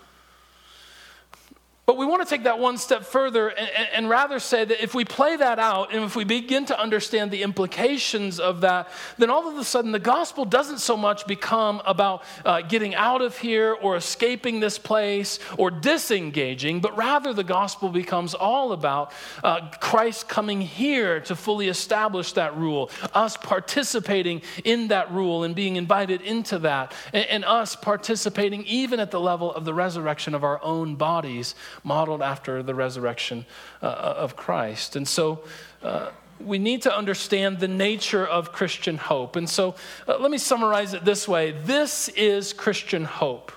But 1.87 1.99
we 1.99 2.05
want 2.05 2.21
to 2.21 2.29
take 2.29 2.43
that 2.43 2.59
one 2.59 2.79
step 2.79 3.05
further 3.05 3.49
and, 3.49 3.71
and, 3.95 4.11
rather 4.11 4.41
say 4.41 4.65
that 4.65 4.83
if 4.83 4.93
we 4.93 5.05
play 5.05 5.37
that 5.37 5.61
out 5.61 5.95
and 5.95 6.03
if 6.03 6.17
we 6.17 6.25
begin 6.25 6.65
to 6.67 6.81
understand 6.81 7.31
the 7.31 7.45
implications 7.45 8.41
of 8.41 8.63
that, 8.63 8.89
then 9.19 9.31
all 9.31 9.49
of 9.49 9.57
a 9.57 9.63
sudden 9.63 9.93
the 9.93 10.01
gospel 10.01 10.45
doesn't 10.45 10.81
so 10.81 10.97
much 10.97 11.29
become 11.29 11.81
about 11.87 12.25
uh, 12.45 12.61
getting 12.63 12.97
out 12.97 13.23
of 13.23 13.39
here 13.39 13.73
or 13.73 13.95
escaping 13.95 14.59
this 14.59 14.79
place 14.79 15.39
or 15.57 15.71
disengaging, 15.71 16.81
but 16.81 16.97
rather 16.97 17.33
the 17.33 17.45
gospel 17.45 17.89
becomes 17.89 18.35
all 18.35 18.73
about 18.73 19.13
uh, 19.45 19.71
Christ 19.79 20.29
coming 20.29 20.61
here 20.61 21.21
to 21.21 21.37
fully 21.37 21.69
establish 21.69 22.33
that 22.33 22.57
rule, 22.57 22.91
us 23.15 23.37
participating 23.37 24.43
in 24.65 24.89
that 24.89 25.13
rule 25.13 25.45
and 25.45 25.55
being 25.55 25.77
invited 25.77 26.21
into 26.23 26.59
that, 26.61 26.93
and, 27.13 27.27
and 27.27 27.45
us 27.45 27.77
participating 27.77 28.65
even 28.65 28.99
at 28.99 29.13
the 29.13 29.21
level 29.21 29.55
of 29.55 29.65
the 29.65 29.75
resurrection 29.75 30.35
of 30.35 30.43
our 30.43 30.61
own 30.65 30.97
bodies 30.97 31.55
modeled 31.85 32.23
after 32.23 32.63
the 32.63 32.75
resurrection 32.75 33.47
uh, 33.83 33.87
of 33.87 34.37
Christ. 34.37 34.97
And 34.97 35.07
so, 35.07 35.45
uh, 35.83 36.11
we 36.39 36.59
need 36.59 36.83
to 36.83 36.95
understand 36.95 37.61
the 37.61 37.69
nature 37.69 38.27
of 38.27 38.53
Christian 38.53 38.99
hope. 38.99 39.37
And 39.37 39.49
so, 39.49 39.75
uh, 40.07 40.19
let 40.19 40.31
me 40.31 40.39
summarize 40.39 40.93
it 40.93 41.05
this 41.05 41.27
way 41.27 41.53
this 41.53 42.09
is 42.09 42.53
Christian 42.53 43.05
hope 43.05 43.53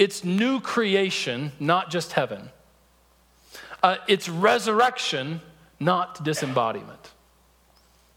it's 0.00 0.24
new 0.24 0.60
creation, 0.60 1.52
not 1.60 1.90
just 1.90 2.12
heaven, 2.12 2.48
uh, 3.82 3.98
it's 4.08 4.30
resurrection, 4.30 5.42
not 5.78 6.24
disembodiment. 6.24 7.10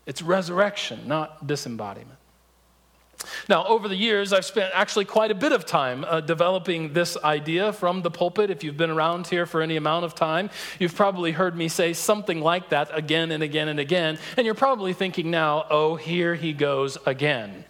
It's 0.06 0.22
resurrection, 0.22 1.08
not 1.08 1.46
disembodiment. 1.46 2.20
Now, 3.50 3.65
over 3.65 3.88
the 3.88 3.96
years, 3.96 4.34
I've 4.34 4.46
spent 4.46 4.72
actually 4.74 5.06
quite 5.06 5.32
a 5.32 5.36
bit 5.36 5.51
of 5.51 5.65
time 5.65 6.03
uh, 6.06 6.22
developing 6.22 6.94
this 6.94 7.18
idea 7.24 7.74
from 7.74 8.01
the 8.01 8.12
pulpit. 8.12 8.50
If 8.50 8.63
you've 8.63 8.77
been 8.77 8.89
around 8.89 9.27
here 9.27 9.46
for 9.46 9.62
any 9.62 9.75
amount 9.75 10.06
of 10.06 10.15
time, 10.15 10.50
you've 10.80 10.96
probably 10.96 11.32
heard 11.32 11.56
me 11.56 11.68
say 11.68 11.94
something 11.94 12.42
like 12.42 12.70
that 12.70 12.89
again 12.92 13.32
and 13.32 13.44
again 13.44 13.68
and 13.68 13.80
again. 13.80 14.18
And 14.38 14.46
you're 14.46 14.56
probably 14.56 14.94
thinking 14.94 15.32
now, 15.32 15.65
oh, 15.70 15.96
here 15.96 16.36
he 16.36 16.53
goes 16.53 16.98
again 17.06 17.65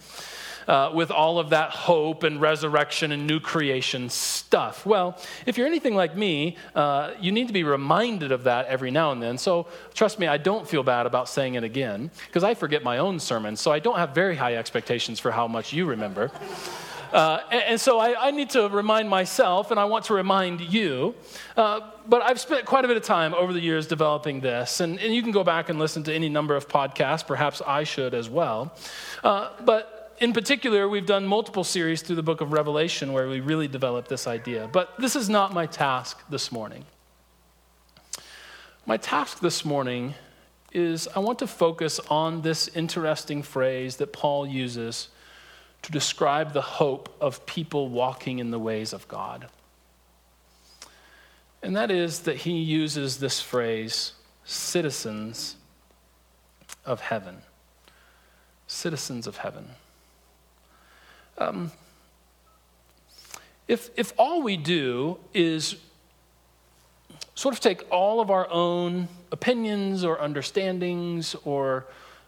uh, 0.67 0.91
with 0.93 1.11
all 1.11 1.39
of 1.39 1.49
that 1.49 1.71
hope 1.71 2.23
and 2.23 2.41
resurrection 2.41 3.11
and 3.11 3.27
new 3.27 3.39
creation 3.39 4.09
stuff? 4.09 4.85
Well, 4.85 5.17
if 5.45 5.57
you're 5.57 5.67
anything 5.67 5.95
like 5.95 6.15
me, 6.15 6.57
uh, 6.75 7.11
you 7.19 7.31
need 7.31 7.47
to 7.47 7.53
be 7.53 7.63
reminded 7.63 8.31
of 8.31 8.43
that 8.43 8.67
every 8.67 8.91
now 8.91 9.11
and 9.11 9.21
then. 9.21 9.37
So 9.37 9.67
trust 9.93 10.19
me, 10.19 10.27
I 10.27 10.37
don't 10.37 10.67
feel 10.67 10.83
bad 10.83 11.05
about 11.05 11.29
saying 11.29 11.55
it 11.55 11.63
again 11.63 12.11
because 12.27 12.43
I 12.43 12.53
forget 12.53 12.83
my 12.83 12.97
own 12.97 13.19
sermons, 13.19 13.61
so 13.61 13.71
I 13.71 13.79
don't 13.79 13.97
have 13.97 14.15
very 14.15 14.35
high 14.35 14.55
expectations 14.55 15.19
for 15.19 15.31
how 15.31 15.47
much 15.47 15.73
you 15.73 15.85
remember. 15.85 16.31
Uh, 17.13 17.41
and, 17.51 17.63
and, 17.63 17.81
so 17.81 17.99
I, 17.99 18.29
I, 18.29 18.31
need 18.31 18.49
to 18.51 18.67
remind 18.69 19.07
myself, 19.07 19.69
and 19.69 19.79
I 19.79 19.85
want 19.85 20.05
to 20.05 20.15
remind 20.15 20.61
you. 20.61 21.13
Uh, 21.55 21.81
but 22.07 22.23
I've 22.23 22.39
spent 22.39 22.65
quite 22.65 22.85
a 22.85 22.87
bit 22.87 22.97
of 22.97 23.03
time 23.03 23.35
over 23.35 23.53
the 23.53 23.59
years 23.59 23.85
developing 23.85 24.39
this, 24.39 24.79
and, 24.79 24.99
and, 24.99 25.13
you 25.13 25.21
can 25.21 25.31
go 25.31 25.43
back 25.43 25.69
and 25.69 25.77
listen 25.77 26.01
to 26.05 26.13
any 26.13 26.27
number 26.27 26.55
of 26.55 26.67
podcasts. 26.67 27.25
Perhaps 27.25 27.61
I 27.67 27.83
should 27.83 28.15
as 28.15 28.29
well. 28.29 28.73
Uh, 29.23 29.49
but 29.63 30.02
in 30.23 30.31
particular, 30.31 30.87
we've 30.87 31.05
done 31.05 31.27
multiple 31.27 31.65
series 31.65 32.01
through 32.01 32.15
the 32.15 32.23
book 32.23 32.39
of 32.39 32.53
Revelation 32.53 33.11
where 33.11 33.27
we 33.27 33.41
really 33.41 33.67
develop 33.67 34.07
this 34.07 34.25
idea. 34.25 34.69
But 34.71 34.97
this 34.97 35.17
is 35.17 35.27
not 35.27 35.53
my 35.53 35.65
task 35.65 36.17
this 36.29 36.49
morning. 36.49 36.85
My 38.85 38.95
task 38.95 39.41
this 39.41 39.65
morning 39.65 40.13
is 40.71 41.09
I 41.13 41.19
want 41.19 41.39
to 41.39 41.47
focus 41.47 41.99
on 42.09 42.41
this 42.41 42.69
interesting 42.69 43.43
phrase 43.43 43.97
that 43.97 44.13
Paul 44.13 44.47
uses 44.47 45.09
to 45.81 45.91
describe 45.91 46.53
the 46.53 46.61
hope 46.61 47.13
of 47.19 47.45
people 47.45 47.89
walking 47.89 48.39
in 48.39 48.49
the 48.49 48.59
ways 48.59 48.93
of 48.93 49.05
God. 49.09 49.47
And 51.61 51.75
that 51.75 51.91
is 51.91 52.21
that 52.21 52.37
he 52.37 52.53
uses 52.53 53.17
this 53.17 53.41
phrase, 53.41 54.13
citizens 54.45 55.57
of 56.85 57.01
heaven. 57.01 57.41
Citizens 58.67 59.27
of 59.27 59.35
heaven. 59.35 59.71
Um, 61.37 61.71
if, 63.67 63.89
if 63.97 64.13
all 64.17 64.41
we 64.41 64.57
do 64.57 65.17
is 65.33 65.75
sort 67.35 67.53
of 67.53 67.59
take 67.59 67.89
all 67.91 68.21
of 68.21 68.29
our 68.29 68.47
own 68.51 69.07
opinions 69.31 70.03
or 70.03 70.21
understandings 70.21 71.35
or 71.45 71.85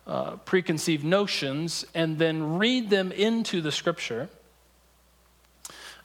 uh, 0.08 0.32
preconceived 0.38 1.04
notions 1.04 1.86
and 1.94 2.18
then 2.18 2.58
read 2.58 2.90
them 2.90 3.12
into 3.12 3.62
the 3.62 3.72
scripture, 3.72 4.30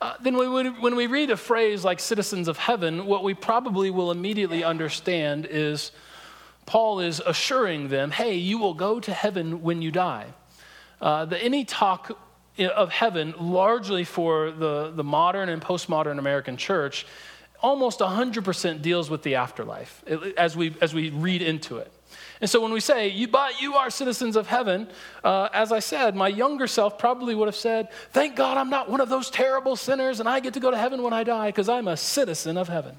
uh, 0.00 0.14
then 0.22 0.36
when, 0.36 0.80
when 0.80 0.96
we 0.96 1.06
read 1.06 1.30
a 1.30 1.36
phrase 1.36 1.84
like 1.84 2.00
citizens 2.00 2.48
of 2.48 2.56
heaven, 2.56 3.06
what 3.06 3.22
we 3.22 3.34
probably 3.34 3.90
will 3.90 4.10
immediately 4.10 4.64
understand 4.64 5.46
is 5.50 5.92
Paul 6.64 7.00
is 7.00 7.20
assuring 7.24 7.88
them, 7.88 8.10
hey, 8.10 8.34
you 8.34 8.58
will 8.58 8.74
go 8.74 9.00
to 9.00 9.12
heaven 9.12 9.62
when 9.62 9.82
you 9.82 9.90
die. 9.90 10.26
Uh, 11.00 11.26
any 11.38 11.64
talk 11.64 12.18
of 12.68 12.90
heaven, 12.90 13.34
largely 13.38 14.04
for 14.04 14.50
the, 14.50 14.92
the 14.94 15.04
modern 15.04 15.48
and 15.48 15.62
postmodern 15.62 16.18
American 16.18 16.56
church, 16.56 17.06
almost 17.62 18.00
100% 18.00 18.82
deals 18.82 19.10
with 19.10 19.22
the 19.22 19.34
afterlife 19.34 20.02
as 20.36 20.56
we, 20.56 20.74
as 20.80 20.94
we 20.94 21.10
read 21.10 21.42
into 21.42 21.78
it. 21.78 21.92
And 22.40 22.48
so 22.48 22.60
when 22.60 22.72
we 22.72 22.80
say, 22.80 23.08
you, 23.08 23.28
but 23.28 23.60
you 23.60 23.74
are 23.74 23.90
citizens 23.90 24.34
of 24.34 24.46
heaven, 24.46 24.88
uh, 25.22 25.50
as 25.52 25.72
I 25.72 25.80
said, 25.80 26.16
my 26.16 26.28
younger 26.28 26.66
self 26.66 26.98
probably 26.98 27.34
would 27.34 27.48
have 27.48 27.56
said, 27.56 27.88
thank 28.12 28.34
God 28.34 28.56
I'm 28.56 28.70
not 28.70 28.90
one 28.90 29.00
of 29.00 29.10
those 29.10 29.30
terrible 29.30 29.76
sinners 29.76 30.20
and 30.20 30.28
I 30.28 30.40
get 30.40 30.54
to 30.54 30.60
go 30.60 30.70
to 30.70 30.78
heaven 30.78 31.02
when 31.02 31.12
I 31.12 31.22
die 31.22 31.48
because 31.48 31.68
I'm 31.68 31.86
a 31.86 31.96
citizen 31.96 32.56
of 32.56 32.68
heaven. 32.68 32.96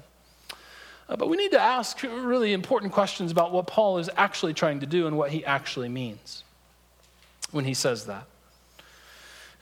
Uh, 1.08 1.16
but 1.16 1.28
we 1.28 1.36
need 1.36 1.50
to 1.50 1.60
ask 1.60 2.00
really 2.02 2.52
important 2.52 2.92
questions 2.92 3.32
about 3.32 3.52
what 3.52 3.66
Paul 3.66 3.98
is 3.98 4.08
actually 4.16 4.54
trying 4.54 4.80
to 4.80 4.86
do 4.86 5.08
and 5.08 5.16
what 5.16 5.30
he 5.30 5.44
actually 5.44 5.88
means 5.88 6.44
when 7.50 7.64
he 7.64 7.74
says 7.74 8.06
that. 8.06 8.26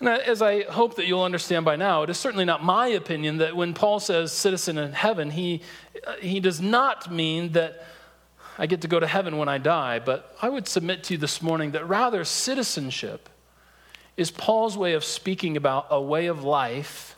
And 0.00 0.09
as 0.09 0.40
I 0.40 0.62
hope 0.62 0.97
that 0.97 1.07
you'll 1.07 1.23
understand 1.23 1.66
by 1.66 1.76
now, 1.76 2.02
it 2.02 2.11
is 2.11 2.19
certainly 2.19 2.47
not 2.47 2.64
my 2.64 2.88
opinion 2.88 3.37
that 3.38 3.54
when 3.54 3.75
Paul 3.75 4.00
says 4.00 4.33
citizen 4.33 4.78
in 4.78 4.92
heaven, 4.92 5.30
he, 5.30 5.61
uh, 6.07 6.14
he 6.14 6.40
does 6.40 6.59
not 6.61 7.12
mean 7.12 7.52
that 7.52 7.85
I 8.57 8.66
get 8.66 8.80
to 8.80 8.88
go 8.88 8.99
to 8.99 9.07
heaven 9.07 9.37
when 9.37 9.49
I 9.49 9.59
die. 9.59 9.99
But 9.99 10.35
I 10.40 10.49
would 10.49 10.66
submit 10.66 11.04
to 11.04 11.14
you 11.14 11.19
this 11.19 11.42
morning 11.42 11.73
that 11.73 11.87
rather 11.87 12.25
citizenship 12.25 13.28
is 14.16 14.30
Paul's 14.30 14.76
way 14.76 14.95
of 14.95 15.04
speaking 15.04 15.59
about 15.59 15.87
a 15.90 16.00
way 16.00 16.26
of 16.26 16.45
life 16.45 17.16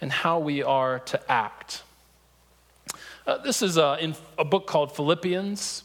and 0.00 0.12
how 0.12 0.38
we 0.38 0.62
are 0.62 0.98
to 1.00 1.32
act. 1.32 1.82
Uh, 3.26 3.38
this 3.38 3.62
is 3.62 3.78
uh, 3.78 3.96
in 3.98 4.14
a 4.38 4.44
book 4.44 4.66
called 4.66 4.94
Philippians. 4.94 5.82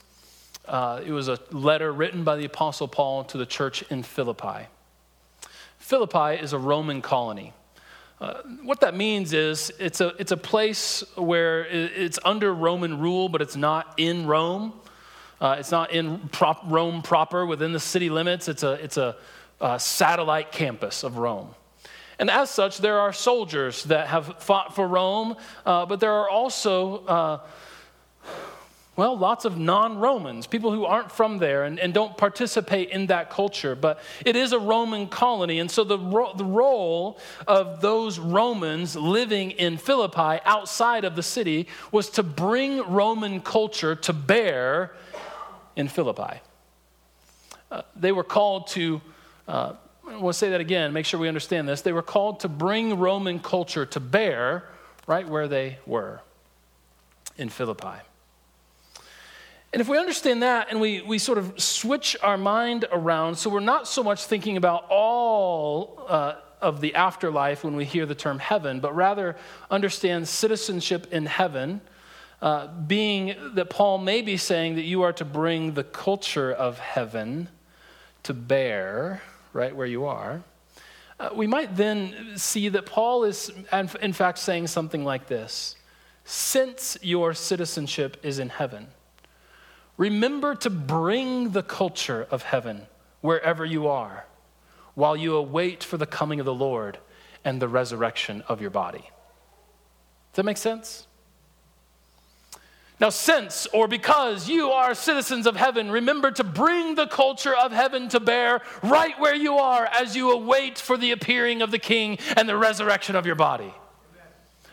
Uh, 0.65 1.01
it 1.05 1.11
was 1.11 1.29
a 1.29 1.39
letter 1.51 1.91
written 1.91 2.25
by 2.25 2.35
the 2.35 2.45
Apostle 2.45 2.87
Paul 2.87 3.23
to 3.25 3.37
the 3.37 3.45
church 3.45 3.81
in 3.83 4.03
Philippi. 4.03 4.67
Philippi 5.81 6.41
is 6.41 6.53
a 6.53 6.59
Roman 6.59 7.01
colony. 7.01 7.53
Uh, 8.21 8.35
what 8.63 8.81
that 8.81 8.95
means 8.95 9.33
is 9.33 9.73
it's 9.79 9.99
a, 9.99 10.09
it's 10.19 10.31
a 10.31 10.37
place 10.37 11.03
where 11.15 11.65
it's 11.65 12.19
under 12.23 12.53
Roman 12.53 12.99
rule, 12.99 13.29
but 13.29 13.41
it's 13.41 13.55
not 13.55 13.95
in 13.97 14.27
Rome. 14.27 14.73
Uh, 15.41 15.55
it's 15.57 15.71
not 15.71 15.91
in 15.91 16.19
prop, 16.29 16.61
Rome 16.67 17.01
proper 17.01 17.47
within 17.47 17.73
the 17.73 17.79
city 17.79 18.11
limits. 18.11 18.47
It's 18.47 18.61
a, 18.61 18.73
it's 18.73 18.97
a, 18.97 19.17
satellite 19.77 20.51
campus 20.51 21.03
of 21.03 21.19
Rome. 21.19 21.53
And 22.17 22.31
as 22.31 22.49
such, 22.49 22.79
there 22.79 22.99
are 22.99 23.13
soldiers 23.13 23.83
that 23.83 24.07
have 24.07 24.41
fought 24.41 24.73
for 24.73 24.87
Rome, 24.87 25.35
uh, 25.67 25.85
but 25.85 25.99
there 25.99 26.13
are 26.13 26.29
also 26.29 27.05
uh, 27.05 27.39
well, 28.97 29.17
lots 29.17 29.45
of 29.45 29.57
non 29.57 29.99
Romans, 29.99 30.47
people 30.47 30.73
who 30.73 30.83
aren't 30.83 31.11
from 31.11 31.37
there 31.37 31.63
and, 31.63 31.79
and 31.79 31.93
don't 31.93 32.17
participate 32.17 32.89
in 32.89 33.07
that 33.07 33.29
culture. 33.29 33.73
But 33.73 33.99
it 34.25 34.35
is 34.35 34.51
a 34.51 34.59
Roman 34.59 35.07
colony. 35.07 35.59
And 35.59 35.71
so 35.71 35.85
the, 35.85 35.97
ro- 35.97 36.33
the 36.35 36.43
role 36.43 37.17
of 37.47 37.79
those 37.79 38.19
Romans 38.19 38.95
living 38.97 39.51
in 39.51 39.77
Philippi 39.77 40.41
outside 40.43 41.05
of 41.05 41.15
the 41.15 41.23
city 41.23 41.67
was 41.93 42.09
to 42.11 42.23
bring 42.23 42.81
Roman 42.81 43.39
culture 43.39 43.95
to 43.95 44.11
bear 44.11 44.91
in 45.77 45.87
Philippi. 45.87 46.41
Uh, 47.71 47.83
they 47.95 48.11
were 48.11 48.25
called 48.25 48.67
to, 48.67 49.01
uh, 49.47 49.73
we'll 50.19 50.33
say 50.33 50.49
that 50.49 50.59
again, 50.59 50.91
make 50.91 51.05
sure 51.05 51.17
we 51.17 51.29
understand 51.29 51.65
this. 51.65 51.81
They 51.81 51.93
were 51.93 52.01
called 52.01 52.41
to 52.41 52.49
bring 52.49 52.99
Roman 52.99 53.39
culture 53.39 53.85
to 53.85 53.99
bear 54.01 54.65
right 55.07 55.27
where 55.27 55.47
they 55.47 55.79
were 55.85 56.19
in 57.37 57.47
Philippi. 57.47 58.01
And 59.73 59.81
if 59.81 59.87
we 59.87 59.97
understand 59.97 60.43
that 60.43 60.67
and 60.69 60.81
we, 60.81 61.01
we 61.01 61.17
sort 61.17 61.37
of 61.37 61.59
switch 61.61 62.17
our 62.21 62.37
mind 62.37 62.85
around, 62.91 63.35
so 63.35 63.49
we're 63.49 63.61
not 63.61 63.87
so 63.87 64.03
much 64.03 64.25
thinking 64.25 64.57
about 64.57 64.85
all 64.89 66.05
uh, 66.09 66.35
of 66.61 66.81
the 66.81 66.95
afterlife 66.95 67.63
when 67.63 67.75
we 67.75 67.85
hear 67.85 68.05
the 68.05 68.15
term 68.15 68.37
heaven, 68.37 68.81
but 68.81 68.93
rather 68.93 69.37
understand 69.69 70.27
citizenship 70.27 71.07
in 71.11 71.25
heaven, 71.25 71.79
uh, 72.41 72.67
being 72.67 73.35
that 73.53 73.69
Paul 73.69 73.97
may 73.97 74.21
be 74.21 74.35
saying 74.35 74.75
that 74.75 74.83
you 74.83 75.03
are 75.03 75.13
to 75.13 75.25
bring 75.25 75.73
the 75.73 75.83
culture 75.83 76.51
of 76.51 76.77
heaven 76.79 77.47
to 78.23 78.33
bear 78.33 79.21
right 79.53 79.75
where 79.75 79.87
you 79.87 80.05
are. 80.05 80.43
Uh, 81.19 81.29
we 81.35 81.47
might 81.47 81.75
then 81.75 82.33
see 82.35 82.67
that 82.69 82.85
Paul 82.85 83.23
is, 83.23 83.51
in 84.01 84.13
fact, 84.13 84.39
saying 84.39 84.67
something 84.67 85.05
like 85.05 85.27
this 85.27 85.75
Since 86.25 86.97
your 87.01 87.33
citizenship 87.33 88.17
is 88.23 88.39
in 88.39 88.49
heaven, 88.49 88.87
Remember 90.01 90.55
to 90.55 90.71
bring 90.71 91.51
the 91.51 91.61
culture 91.61 92.25
of 92.31 92.41
heaven 92.41 92.87
wherever 93.21 93.63
you 93.63 93.87
are 93.87 94.25
while 94.95 95.15
you 95.15 95.35
await 95.35 95.83
for 95.83 95.97
the 95.97 96.07
coming 96.07 96.39
of 96.39 96.45
the 96.47 96.53
Lord 96.55 96.97
and 97.45 97.61
the 97.61 97.67
resurrection 97.67 98.43
of 98.47 98.61
your 98.61 98.71
body. 98.71 99.03
Does 99.03 100.37
that 100.37 100.43
make 100.43 100.57
sense? 100.57 101.05
Now, 102.99 103.09
since 103.09 103.67
or 103.67 103.87
because 103.87 104.49
you 104.49 104.71
are 104.71 104.95
citizens 104.95 105.45
of 105.45 105.55
heaven, 105.55 105.91
remember 105.91 106.31
to 106.31 106.43
bring 106.43 106.95
the 106.95 107.05
culture 107.05 107.55
of 107.55 107.71
heaven 107.71 108.09
to 108.09 108.19
bear 108.19 108.61
right 108.81 109.19
where 109.19 109.35
you 109.35 109.57
are 109.57 109.85
as 109.85 110.15
you 110.15 110.31
await 110.31 110.79
for 110.79 110.97
the 110.97 111.11
appearing 111.11 111.61
of 111.61 111.69
the 111.69 111.77
King 111.77 112.17
and 112.35 112.49
the 112.49 112.57
resurrection 112.57 113.15
of 113.15 113.27
your 113.27 113.35
body. 113.35 113.71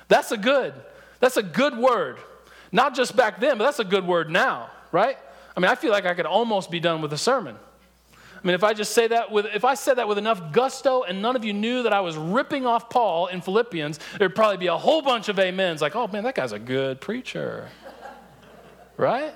That's 0.09 0.33
a 0.33 0.39
good, 0.39 0.73
that's 1.21 1.37
a 1.37 1.43
good 1.43 1.77
word. 1.77 2.17
Not 2.73 2.95
just 2.95 3.15
back 3.15 3.41
then, 3.41 3.59
but 3.59 3.65
that's 3.65 3.79
a 3.79 3.85
good 3.85 4.07
word 4.07 4.31
now 4.31 4.71
right? 4.93 5.19
I 5.57 5.61
mean, 5.61 5.71
I 5.71 5.75
feel 5.75 5.91
like 5.91 6.07
I 6.07 6.15
could 6.15 6.27
almost 6.27 6.71
be 6.71 6.81
done 6.81 7.03
with 7.03 7.13
a 7.13 7.19
sermon. 7.19 7.57
I 8.15 8.47
mean, 8.47 8.55
if 8.55 8.63
I 8.63 8.73
just 8.73 8.93
say 8.93 9.09
that 9.09 9.33
with, 9.33 9.47
if 9.47 9.65
I 9.65 9.75
said 9.75 9.95
that 9.95 10.07
with 10.07 10.17
enough 10.19 10.53
gusto 10.53 11.03
and 11.03 11.21
none 11.21 11.35
of 11.35 11.45
you 11.45 11.53
knew 11.53 11.83
that 11.83 11.93
I 11.93 12.01
was 12.01 12.17
ripping 12.17 12.67
off 12.67 12.89
Paul 12.89 13.27
in 13.27 13.41
Philippians, 13.41 13.99
there'd 14.19 14.35
probably 14.35 14.59
be 14.59 14.69
a 14.69 14.77
whole 14.77 15.03
bunch 15.03 15.29
of 15.29 15.39
amens 15.39 15.83
like, 15.83 15.97
oh 15.97 16.07
man, 16.07 16.23
that 16.25 16.37
guy's 16.37 16.53
a 16.53 16.59
good 16.59 17.01
preacher. 17.01 17.69
right? 18.97 19.35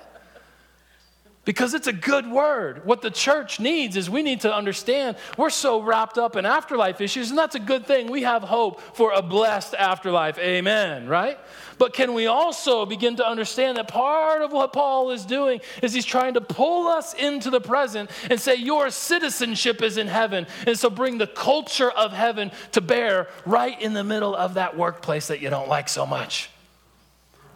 Because 1.45 1.73
it's 1.73 1.87
a 1.87 1.93
good 1.93 2.29
word. 2.29 2.85
What 2.85 3.01
the 3.01 3.11
church 3.11 3.59
needs 3.59 3.97
is 3.97 4.09
we 4.09 4.23
need 4.23 4.41
to 4.41 4.53
understand 4.53 5.17
we're 5.37 5.49
so 5.49 5.81
wrapped 5.81 6.17
up 6.17 6.37
in 6.37 6.45
afterlife 6.45 7.01
issues, 7.01 7.29
and 7.29 7.37
that's 7.37 7.55
a 7.55 7.59
good 7.59 7.85
thing. 7.85 8.09
We 8.09 8.23
have 8.23 8.43
hope 8.43 8.79
for 8.95 9.11
a 9.11 9.21
blessed 9.21 9.73
afterlife. 9.73 10.37
Amen, 10.39 11.07
right? 11.07 11.37
But 11.77 11.93
can 11.93 12.13
we 12.13 12.27
also 12.27 12.85
begin 12.85 13.17
to 13.17 13.27
understand 13.27 13.77
that 13.77 13.89
part 13.89 14.41
of 14.41 14.53
what 14.53 14.71
Paul 14.71 15.11
is 15.11 15.25
doing 15.25 15.59
is 15.81 15.93
he's 15.93 16.05
trying 16.05 16.35
to 16.35 16.41
pull 16.41 16.87
us 16.87 17.13
into 17.13 17.49
the 17.49 17.59
present 17.59 18.09
and 18.29 18.39
say, 18.39 18.55
Your 18.55 18.89
citizenship 18.89 19.81
is 19.81 19.97
in 19.97 20.07
heaven. 20.07 20.47
And 20.65 20.79
so 20.79 20.89
bring 20.89 21.17
the 21.17 21.27
culture 21.27 21.91
of 21.91 22.13
heaven 22.13 22.51
to 22.71 22.79
bear 22.79 23.27
right 23.45 23.79
in 23.81 23.93
the 23.93 24.03
middle 24.03 24.33
of 24.33 24.53
that 24.53 24.77
workplace 24.77 25.27
that 25.27 25.41
you 25.41 25.49
don't 25.49 25.67
like 25.67 25.89
so 25.89 26.05
much, 26.05 26.49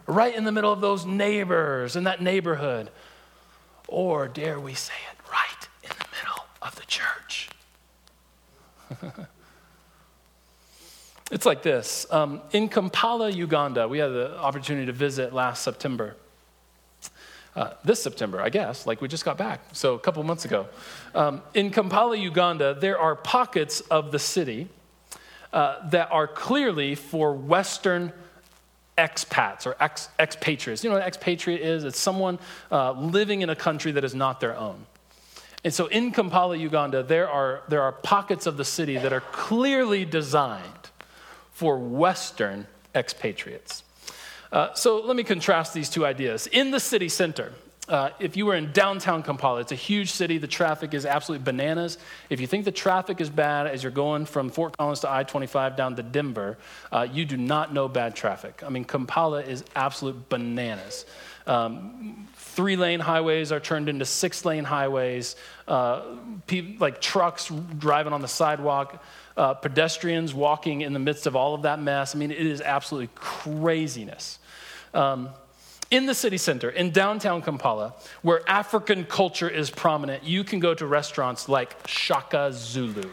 right 0.06 0.34
in 0.34 0.44
the 0.44 0.52
middle 0.52 0.72
of 0.72 0.82
those 0.82 1.06
neighbors 1.06 1.96
in 1.96 2.04
that 2.04 2.20
neighborhood 2.20 2.90
or 3.88 4.28
dare 4.28 4.60
we 4.60 4.74
say 4.74 4.94
it, 5.10 5.18
right 5.30 5.68
in 5.82 5.90
the 5.98 6.06
middle 6.16 6.44
of 6.62 6.76
the 6.76 6.84
church. 6.86 7.48
it's 11.32 11.44
like 11.46 11.62
this 11.62 12.06
um, 12.10 12.40
In 12.52 12.68
Kampala, 12.68 13.30
Uganda, 13.30 13.88
we 13.88 13.98
had 13.98 14.08
the 14.08 14.38
opportunity 14.38 14.86
to 14.86 14.92
visit 14.92 15.32
last 15.32 15.62
September. 15.62 16.14
Uh, 17.56 17.72
this 17.82 18.00
September, 18.00 18.40
I 18.40 18.50
guess, 18.50 18.86
like 18.86 19.00
we 19.00 19.08
just 19.08 19.24
got 19.24 19.36
back, 19.36 19.60
so 19.72 19.94
a 19.94 19.98
couple 19.98 20.22
months 20.22 20.44
ago. 20.44 20.68
Um, 21.14 21.42
in 21.54 21.70
Kampala, 21.70 22.16
Uganda, 22.16 22.74
there 22.74 23.00
are 23.00 23.16
pockets 23.16 23.80
of 23.80 24.12
the 24.12 24.18
city 24.20 24.68
uh, 25.52 25.88
that 25.88 26.12
are 26.12 26.28
clearly 26.28 26.94
for 26.94 27.32
Western 27.32 28.12
expats 28.98 29.66
or 29.66 29.76
ex- 29.80 30.08
expatriates. 30.18 30.84
You 30.84 30.90
know 30.90 30.96
what 30.96 31.02
an 31.02 31.08
expatriate 31.08 31.62
is? 31.62 31.84
It's 31.84 31.98
someone 31.98 32.38
uh, 32.70 32.92
living 32.92 33.42
in 33.42 33.48
a 33.48 33.56
country 33.56 33.92
that 33.92 34.04
is 34.04 34.14
not 34.14 34.40
their 34.40 34.56
own. 34.56 34.84
And 35.64 35.72
so 35.72 35.86
in 35.86 36.12
Kampala, 36.12 36.56
Uganda, 36.56 37.02
there 37.02 37.28
are, 37.28 37.62
there 37.68 37.82
are 37.82 37.92
pockets 37.92 38.46
of 38.46 38.56
the 38.56 38.64
city 38.64 38.96
that 38.98 39.12
are 39.12 39.20
clearly 39.20 40.04
designed 40.04 40.90
for 41.52 41.78
Western 41.78 42.66
expatriates. 42.94 43.82
Uh, 44.52 44.72
so 44.74 45.00
let 45.00 45.16
me 45.16 45.24
contrast 45.24 45.74
these 45.74 45.90
two 45.90 46.06
ideas. 46.06 46.46
In 46.46 46.70
the 46.70 46.80
city 46.80 47.08
center, 47.08 47.52
uh, 47.88 48.10
if 48.18 48.36
you 48.36 48.44
were 48.44 48.54
in 48.54 48.70
downtown 48.72 49.22
Kampala, 49.22 49.60
it's 49.60 49.72
a 49.72 49.76
huge 49.76 50.10
city. 50.10 50.38
The 50.38 50.46
traffic 50.46 50.92
is 50.92 51.06
absolutely 51.06 51.44
bananas. 51.44 51.96
If 52.28 52.40
you 52.40 52.46
think 52.46 52.64
the 52.64 52.72
traffic 52.72 53.20
is 53.20 53.30
bad 53.30 53.66
as 53.66 53.82
you're 53.82 53.92
going 53.92 54.26
from 54.26 54.50
Fort 54.50 54.76
Collins 54.76 55.00
to 55.00 55.10
I 55.10 55.22
25 55.22 55.76
down 55.76 55.96
to 55.96 56.02
Denver, 56.02 56.58
uh, 56.92 57.06
you 57.10 57.24
do 57.24 57.36
not 57.36 57.72
know 57.72 57.88
bad 57.88 58.14
traffic. 58.14 58.62
I 58.64 58.68
mean, 58.68 58.84
Kampala 58.84 59.42
is 59.42 59.64
absolute 59.74 60.28
bananas. 60.28 61.06
Um, 61.46 62.28
three 62.34 62.76
lane 62.76 63.00
highways 63.00 63.52
are 63.52 63.60
turned 63.60 63.88
into 63.88 64.04
six 64.04 64.44
lane 64.44 64.64
highways, 64.64 65.34
uh, 65.66 66.02
people, 66.46 66.74
like 66.78 67.00
trucks 67.00 67.50
driving 67.78 68.12
on 68.12 68.20
the 68.20 68.28
sidewalk, 68.28 69.02
uh, 69.38 69.54
pedestrians 69.54 70.34
walking 70.34 70.82
in 70.82 70.92
the 70.92 70.98
midst 70.98 71.26
of 71.26 71.36
all 71.36 71.54
of 71.54 71.62
that 71.62 71.80
mess. 71.80 72.14
I 72.14 72.18
mean, 72.18 72.32
it 72.32 72.46
is 72.46 72.60
absolutely 72.60 73.08
craziness. 73.14 74.38
Um, 74.92 75.30
in 75.90 76.06
the 76.06 76.14
city 76.14 76.36
center, 76.36 76.68
in 76.68 76.90
downtown 76.90 77.40
Kampala, 77.40 77.94
where 78.22 78.48
African 78.48 79.04
culture 79.04 79.48
is 79.48 79.70
prominent, 79.70 80.24
you 80.24 80.44
can 80.44 80.60
go 80.60 80.74
to 80.74 80.86
restaurants 80.86 81.48
like 81.48 81.74
Shaka 81.86 82.50
Zulu. 82.52 83.08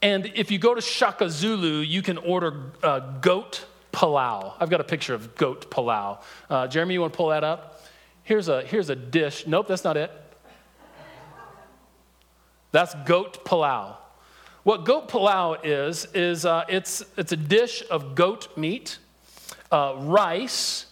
And 0.00 0.30
if 0.36 0.52
you 0.52 0.58
go 0.58 0.74
to 0.74 0.80
Shaka 0.80 1.28
Zulu, 1.28 1.80
you 1.80 2.02
can 2.02 2.18
order 2.18 2.72
uh, 2.82 3.00
goat 3.20 3.66
palau. 3.92 4.54
I've 4.60 4.70
got 4.70 4.80
a 4.80 4.84
picture 4.84 5.14
of 5.14 5.34
goat 5.34 5.70
palau. 5.70 6.22
Uh, 6.48 6.68
Jeremy, 6.68 6.94
you 6.94 7.00
want 7.00 7.12
to 7.12 7.16
pull 7.16 7.30
that 7.30 7.42
up? 7.42 7.82
Here's 8.22 8.48
a, 8.48 8.62
here's 8.62 8.90
a 8.90 8.96
dish. 8.96 9.46
Nope, 9.46 9.66
that's 9.66 9.82
not 9.84 9.96
it. 9.96 10.12
That's 12.70 12.94
goat 13.06 13.44
palau. 13.44 13.96
What 14.62 14.84
goat 14.84 15.08
palau 15.08 15.58
is, 15.64 16.06
is 16.14 16.44
uh, 16.44 16.64
it's, 16.68 17.02
it's 17.16 17.32
a 17.32 17.36
dish 17.36 17.82
of 17.90 18.14
goat 18.14 18.56
meat 18.56 18.98
uh, 19.70 19.94
rice, 19.98 20.86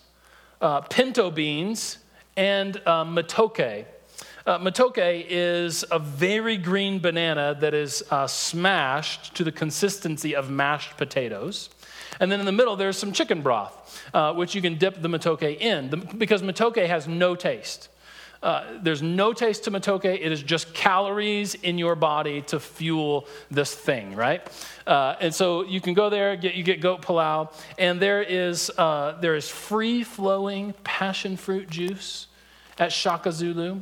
uh, 0.60 0.80
pinto 0.82 1.30
beans, 1.30 1.98
and 2.36 2.76
uh, 2.86 3.04
matoke. 3.04 3.84
Uh, 4.46 4.58
matoke 4.58 5.26
is 5.28 5.84
a 5.90 5.98
very 5.98 6.56
green 6.56 7.00
banana 7.00 7.56
that 7.60 7.74
is 7.74 8.04
uh, 8.10 8.26
smashed 8.26 9.34
to 9.34 9.42
the 9.42 9.50
consistency 9.50 10.36
of 10.36 10.50
mashed 10.50 10.96
potatoes. 10.96 11.68
And 12.20 12.30
then 12.30 12.40
in 12.40 12.46
the 12.46 12.52
middle, 12.52 12.76
there's 12.76 12.96
some 12.96 13.12
chicken 13.12 13.42
broth, 13.42 14.00
uh, 14.14 14.32
which 14.34 14.54
you 14.54 14.62
can 14.62 14.78
dip 14.78 15.02
the 15.02 15.08
matoke 15.08 15.58
in 15.60 15.90
the, 15.90 15.96
because 15.96 16.42
matoke 16.42 16.86
has 16.86 17.08
no 17.08 17.34
taste. 17.34 17.88
Uh, 18.46 18.78
there's 18.80 19.02
no 19.02 19.32
taste 19.32 19.64
to 19.64 19.72
matoke. 19.72 20.04
It 20.04 20.30
is 20.30 20.40
just 20.40 20.72
calories 20.72 21.56
in 21.56 21.78
your 21.78 21.96
body 21.96 22.42
to 22.42 22.60
fuel 22.60 23.26
this 23.50 23.74
thing, 23.74 24.14
right? 24.14 24.40
Uh, 24.86 25.16
and 25.20 25.34
so 25.34 25.64
you 25.64 25.80
can 25.80 25.94
go 25.94 26.10
there, 26.10 26.36
get, 26.36 26.54
you 26.54 26.62
get 26.62 26.80
goat 26.80 27.02
palau, 27.02 27.52
and 27.76 27.98
there 27.98 28.22
is, 28.22 28.70
uh, 28.78 29.18
there 29.20 29.34
is 29.34 29.48
free 29.48 30.04
flowing 30.04 30.74
passion 30.84 31.36
fruit 31.36 31.68
juice 31.68 32.28
at 32.78 32.92
Shaka 32.92 33.32
Zulu. 33.32 33.80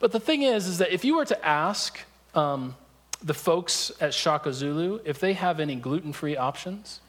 But 0.00 0.12
the 0.12 0.20
thing 0.20 0.40
is, 0.40 0.66
is 0.66 0.78
that 0.78 0.90
if 0.90 1.04
you 1.04 1.14
were 1.14 1.26
to 1.26 1.46
ask 1.46 2.00
um, 2.34 2.74
the 3.22 3.34
folks 3.34 3.92
at 4.00 4.14
Shaka 4.14 4.50
Zulu 4.50 5.00
if 5.04 5.18
they 5.20 5.34
have 5.34 5.60
any 5.60 5.74
gluten 5.74 6.14
free 6.14 6.38
options, 6.38 7.00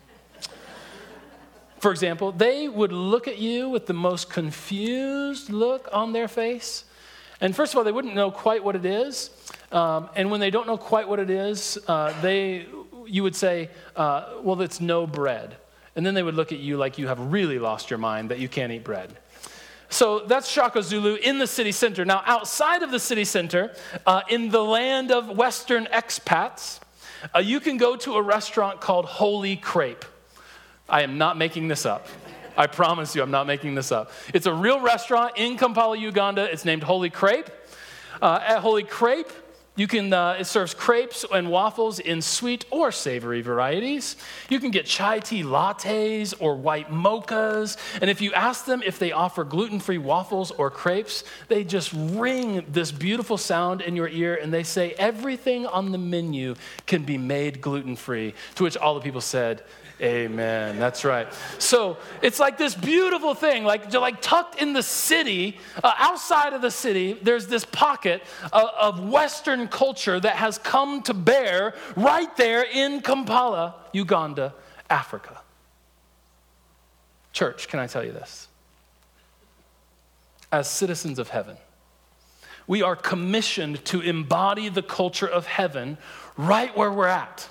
for 1.80 1.92
example, 1.92 2.32
they 2.32 2.68
would 2.68 2.92
look 2.92 3.28
at 3.28 3.38
you 3.38 3.70
with 3.70 3.86
the 3.86 3.94
most 3.94 4.30
confused 4.30 5.50
look 5.50 5.88
on 5.92 6.14
their 6.14 6.28
face. 6.28 6.86
And 7.40 7.56
first 7.56 7.74
of 7.74 7.78
all, 7.78 7.84
they 7.84 7.92
wouldn't 7.92 8.16
know 8.16 8.32
quite 8.32 8.64
what 8.64 8.76
it 8.76 8.86
is. 8.86 9.30
Um, 9.72 10.10
and 10.16 10.32
when 10.32 10.40
they 10.40 10.50
don't 10.50 10.66
know 10.66 10.78
quite 10.78 11.08
what 11.08 11.20
it 11.20 11.30
is, 11.30 11.78
uh, 11.88 12.20
they, 12.22 12.66
you 13.06 13.22
would 13.22 13.36
say, 13.36 13.70
uh, 13.96 14.34
well, 14.42 14.60
it's 14.62 14.82
no 14.82 15.06
bread. 15.06 15.58
And 15.96 16.06
then 16.06 16.14
they 16.14 16.24
would 16.24 16.36
look 16.36 16.52
at 16.52 16.60
you 16.60 16.78
like 16.78 16.98
you 16.98 17.08
have 17.08 17.20
really 17.20 17.60
lost 17.60 17.90
your 17.90 18.00
mind 18.00 18.30
that 18.30 18.40
you 18.40 18.48
can't 18.48 18.72
eat 18.72 18.84
bread. 18.84 19.16
So 19.90 20.20
that's 20.20 20.50
Shaka 20.50 20.84
Zulu 20.84 21.16
in 21.16 21.38
the 21.38 21.48
city 21.48 21.72
center. 21.72 22.06
Now, 22.06 22.22
outside 22.26 22.84
of 22.84 22.92
the 22.92 23.00
city 23.00 23.24
center, 23.24 23.74
uh, 24.06 24.22
in 24.30 24.50
the 24.50 24.64
land 24.64 25.12
of 25.12 25.30
Western 25.30 25.86
expats, 25.86 26.80
uh, 27.34 27.40
you 27.40 27.60
can 27.60 27.78
go 27.78 27.96
to 27.98 28.16
a 28.16 28.22
restaurant 28.22 28.82
called 28.82 29.06
Holy 29.06 29.56
Crepe. 29.56 30.06
I 30.90 31.04
am 31.04 31.18
not 31.18 31.38
making 31.38 31.68
this 31.68 31.86
up. 31.86 32.08
I 32.56 32.68
promise 32.68 33.16
you, 33.16 33.22
I'm 33.22 33.32
not 33.32 33.46
making 33.46 33.76
this 33.76 33.92
up. 33.92 34.12
It's 34.34 34.48
a 34.48 34.54
real 34.54 34.80
restaurant 34.80 35.34
in 35.38 35.58
Kampala, 35.58 35.98
Uganda. 35.98 36.52
It's 36.52 36.66
named 36.66 36.84
Holy 36.84 37.10
Crepe. 37.10 37.50
Uh, 38.22 38.40
at 38.44 38.60
Holy 38.60 38.84
Crepe, 38.84 39.32
you 39.76 39.86
can, 39.86 40.12
uh, 40.12 40.38
it 40.40 40.46
serves 40.46 40.74
crepes 40.74 41.24
and 41.32 41.52
waffles 41.52 42.00
in 42.00 42.24
sweet 42.24 42.66
or 42.72 42.92
savory 42.92 43.42
varieties. 43.42 44.16
You 44.50 44.60
can 44.60 44.72
get 44.72 44.88
chai 44.88 45.20
tea 45.20 45.44
lattes 45.44 46.34
or 46.40 46.56
white 46.56 46.90
mochas. 46.90 47.78
And 48.02 48.10
if 48.10 48.20
you 48.20 48.34
ask 48.34 48.66
them 48.66 48.82
if 48.84 48.98
they 48.98 49.12
offer 49.12 49.44
gluten 49.44 49.80
free 49.80 50.00
waffles 50.00 50.50
or 50.50 50.72
crepes, 50.72 51.24
they 51.48 51.64
just 51.64 51.94
ring 51.94 52.66
this 52.68 52.92
beautiful 52.92 53.38
sound 53.38 53.82
in 53.82 53.96
your 53.96 54.08
ear 54.08 54.40
and 54.42 54.52
they 54.52 54.64
say, 54.64 54.94
everything 54.94 55.68
on 55.68 55.92
the 55.92 56.00
menu 56.00 56.56
can 56.88 57.04
be 57.04 57.20
made 57.20 57.62
gluten 57.62 57.96
free. 57.96 58.34
To 58.56 58.64
which 58.64 58.78
all 58.78 58.96
the 58.96 59.02
people 59.02 59.22
said, 59.22 59.62
Amen. 60.00 60.78
That's 60.78 61.04
right. 61.04 61.28
So 61.58 61.98
it's 62.22 62.40
like 62.40 62.60
this 62.60 62.76
beautiful 62.76 63.34
thing, 63.34 63.64
like, 63.64 63.92
like 63.94 64.22
tucked 64.22 64.62
in 64.62 64.74
the 64.74 64.84
city, 64.84 65.58
uh, 65.84 65.92
outside 65.98 66.54
of 66.54 66.62
the 66.62 66.70
city, 66.70 67.14
there's 67.14 67.48
this 67.48 67.66
pocket 67.66 68.22
of, 68.54 68.70
of 68.80 69.10
Western 69.10 69.68
culture 69.68 70.20
that 70.20 70.36
has 70.36 70.60
come 70.60 71.02
to 71.04 71.16
bear 71.16 71.74
right 71.96 72.36
there 72.38 72.64
in 72.64 73.02
Kampala, 73.02 73.76
Uganda, 73.92 74.54
Africa. 74.88 75.42
Church, 77.34 77.68
can 77.68 77.80
I 77.80 77.88
tell 77.88 78.06
you 78.06 78.12
this? 78.12 78.48
As 80.52 80.70
citizens 80.70 81.18
of 81.18 81.30
heaven, 81.30 81.58
we 82.68 82.84
are 82.84 82.96
commissioned 82.96 83.84
to 83.86 84.02
embody 84.02 84.70
the 84.70 84.84
culture 84.84 85.28
of 85.28 85.48
heaven 85.48 85.98
right 86.38 86.76
where 86.78 86.92
we're 86.92 87.08
at. 87.08 87.50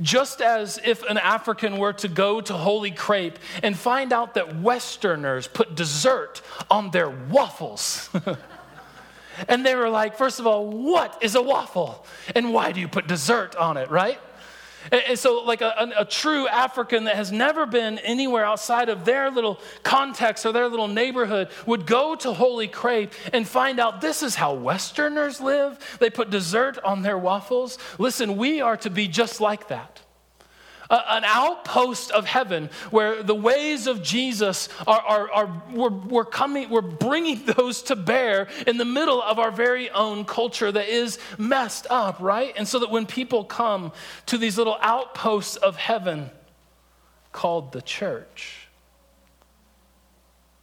Just 0.00 0.42
as 0.42 0.78
if 0.84 1.02
an 1.04 1.16
African 1.16 1.78
were 1.78 1.94
to 1.94 2.08
go 2.08 2.40
to 2.40 2.52
Holy 2.52 2.90
Crepe 2.90 3.38
and 3.62 3.76
find 3.76 4.12
out 4.12 4.34
that 4.34 4.56
Westerners 4.60 5.46
put 5.48 5.74
dessert 5.74 6.42
on 6.70 6.90
their 6.90 7.08
waffles. 7.08 8.10
and 9.48 9.64
they 9.64 9.74
were 9.74 9.88
like, 9.88 10.16
first 10.16 10.38
of 10.38 10.46
all, 10.46 10.66
what 10.66 11.22
is 11.22 11.34
a 11.34 11.42
waffle? 11.42 12.04
And 12.34 12.52
why 12.52 12.72
do 12.72 12.80
you 12.80 12.88
put 12.88 13.06
dessert 13.06 13.56
on 13.56 13.78
it, 13.78 13.90
right? 13.90 14.20
And 14.92 15.18
so, 15.18 15.42
like 15.42 15.62
a, 15.62 15.92
a, 15.96 16.04
true 16.04 16.46
African 16.46 17.04
that 17.04 17.16
has 17.16 17.32
never 17.32 17.66
been 17.66 17.98
anywhere 17.98 18.44
outside 18.44 18.88
of 18.88 19.04
their 19.04 19.30
little 19.30 19.60
context 19.82 20.46
or 20.46 20.52
their 20.52 20.68
little 20.68 20.86
neighborhood 20.86 21.48
would 21.66 21.86
go 21.86 22.14
to 22.14 22.32
Holy 22.32 22.68
Crepe 22.68 23.12
and 23.32 23.48
find 23.48 23.80
out 23.80 24.00
this 24.00 24.22
is 24.22 24.36
how 24.36 24.54
Westerners 24.54 25.40
live. 25.40 25.98
They 25.98 26.10
put 26.10 26.30
dessert 26.30 26.78
on 26.84 27.02
their 27.02 27.18
waffles. 27.18 27.78
Listen, 27.98 28.36
we 28.36 28.60
are 28.60 28.76
to 28.78 28.90
be 28.90 29.08
just 29.08 29.40
like 29.40 29.68
that 29.68 30.02
an 30.90 31.24
outpost 31.24 32.10
of 32.10 32.26
heaven 32.26 32.70
where 32.90 33.22
the 33.22 33.34
ways 33.34 33.86
of 33.86 34.02
Jesus 34.02 34.68
are, 34.86 35.00
are, 35.00 35.30
are 35.32 35.62
we're, 35.72 35.90
we're, 35.90 36.24
coming, 36.24 36.70
we're 36.70 36.80
bringing 36.80 37.44
those 37.56 37.82
to 37.82 37.96
bear 37.96 38.48
in 38.66 38.76
the 38.76 38.84
middle 38.84 39.22
of 39.22 39.38
our 39.38 39.50
very 39.50 39.90
own 39.90 40.24
culture 40.24 40.70
that 40.70 40.88
is 40.88 41.18
messed 41.38 41.86
up, 41.90 42.20
right? 42.20 42.54
And 42.56 42.66
so 42.66 42.78
that 42.78 42.90
when 42.90 43.06
people 43.06 43.44
come 43.44 43.92
to 44.26 44.38
these 44.38 44.58
little 44.58 44.78
outposts 44.80 45.56
of 45.56 45.76
heaven 45.76 46.30
called 47.32 47.72
the 47.72 47.82
church, 47.82 48.68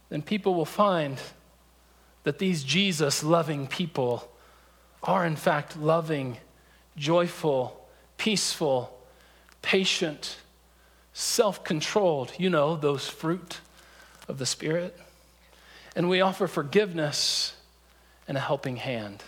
then 0.08 0.22
people 0.22 0.54
will 0.54 0.64
find 0.64 1.18
that 2.22 2.38
these 2.38 2.64
Jesus 2.64 3.22
loving 3.22 3.66
people 3.66 4.30
are, 5.02 5.26
in 5.26 5.36
fact, 5.36 5.76
loving, 5.76 6.38
joyful, 6.96 7.86
peaceful, 8.16 8.93
patient, 9.64 10.36
self 11.12 11.64
controlled. 11.64 12.32
You 12.38 12.50
know, 12.50 12.76
those 12.76 13.08
fruit 13.08 13.58
of 14.28 14.38
the 14.38 14.46
Spirit. 14.46 14.96
And 15.96 16.08
we 16.08 16.20
offer 16.20 16.46
forgiveness 16.46 17.54
and 18.28 18.36
a 18.36 18.40
helping 18.40 18.76
hand. 18.76 19.22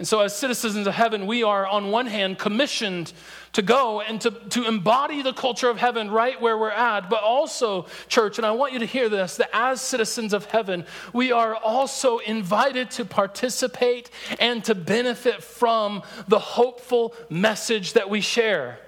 And 0.00 0.08
so, 0.08 0.20
as 0.20 0.34
citizens 0.34 0.86
of 0.86 0.94
heaven, 0.94 1.26
we 1.26 1.42
are, 1.42 1.66
on 1.66 1.90
one 1.90 2.06
hand, 2.06 2.38
commissioned 2.38 3.12
to 3.52 3.60
go 3.60 4.00
and 4.00 4.18
to, 4.22 4.30
to 4.30 4.66
embody 4.66 5.20
the 5.20 5.34
culture 5.34 5.68
of 5.68 5.76
heaven 5.76 6.10
right 6.10 6.40
where 6.40 6.56
we're 6.56 6.70
at. 6.70 7.10
But 7.10 7.22
also, 7.22 7.84
church, 8.08 8.38
and 8.38 8.46
I 8.46 8.52
want 8.52 8.72
you 8.72 8.78
to 8.78 8.86
hear 8.86 9.10
this 9.10 9.36
that 9.36 9.50
as 9.52 9.82
citizens 9.82 10.32
of 10.32 10.46
heaven, 10.46 10.86
we 11.12 11.32
are 11.32 11.54
also 11.54 12.16
invited 12.16 12.90
to 12.92 13.04
participate 13.04 14.08
and 14.40 14.64
to 14.64 14.74
benefit 14.74 15.42
from 15.44 16.02
the 16.28 16.38
hopeful 16.38 17.14
message 17.28 17.92
that 17.92 18.08
we 18.08 18.22
share. 18.22 18.78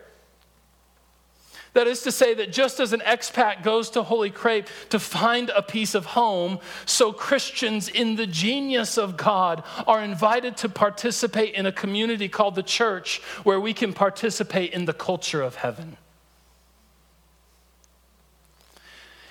That 1.74 1.86
is 1.86 2.02
to 2.02 2.12
say, 2.12 2.34
that 2.34 2.52
just 2.52 2.80
as 2.80 2.92
an 2.92 3.00
expat 3.00 3.62
goes 3.62 3.88
to 3.90 4.02
Holy 4.02 4.28
Crepe 4.28 4.68
to 4.90 4.98
find 4.98 5.50
a 5.50 5.62
piece 5.62 5.94
of 5.94 6.04
home, 6.04 6.58
so 6.84 7.12
Christians 7.12 7.88
in 7.88 8.16
the 8.16 8.26
genius 8.26 8.98
of 8.98 9.16
God 9.16 9.64
are 9.86 10.02
invited 10.02 10.58
to 10.58 10.68
participate 10.68 11.54
in 11.54 11.64
a 11.64 11.72
community 11.72 12.28
called 12.28 12.56
the 12.56 12.62
church 12.62 13.22
where 13.42 13.58
we 13.58 13.72
can 13.72 13.94
participate 13.94 14.72
in 14.72 14.84
the 14.84 14.92
culture 14.92 15.40
of 15.40 15.54
heaven. 15.54 15.96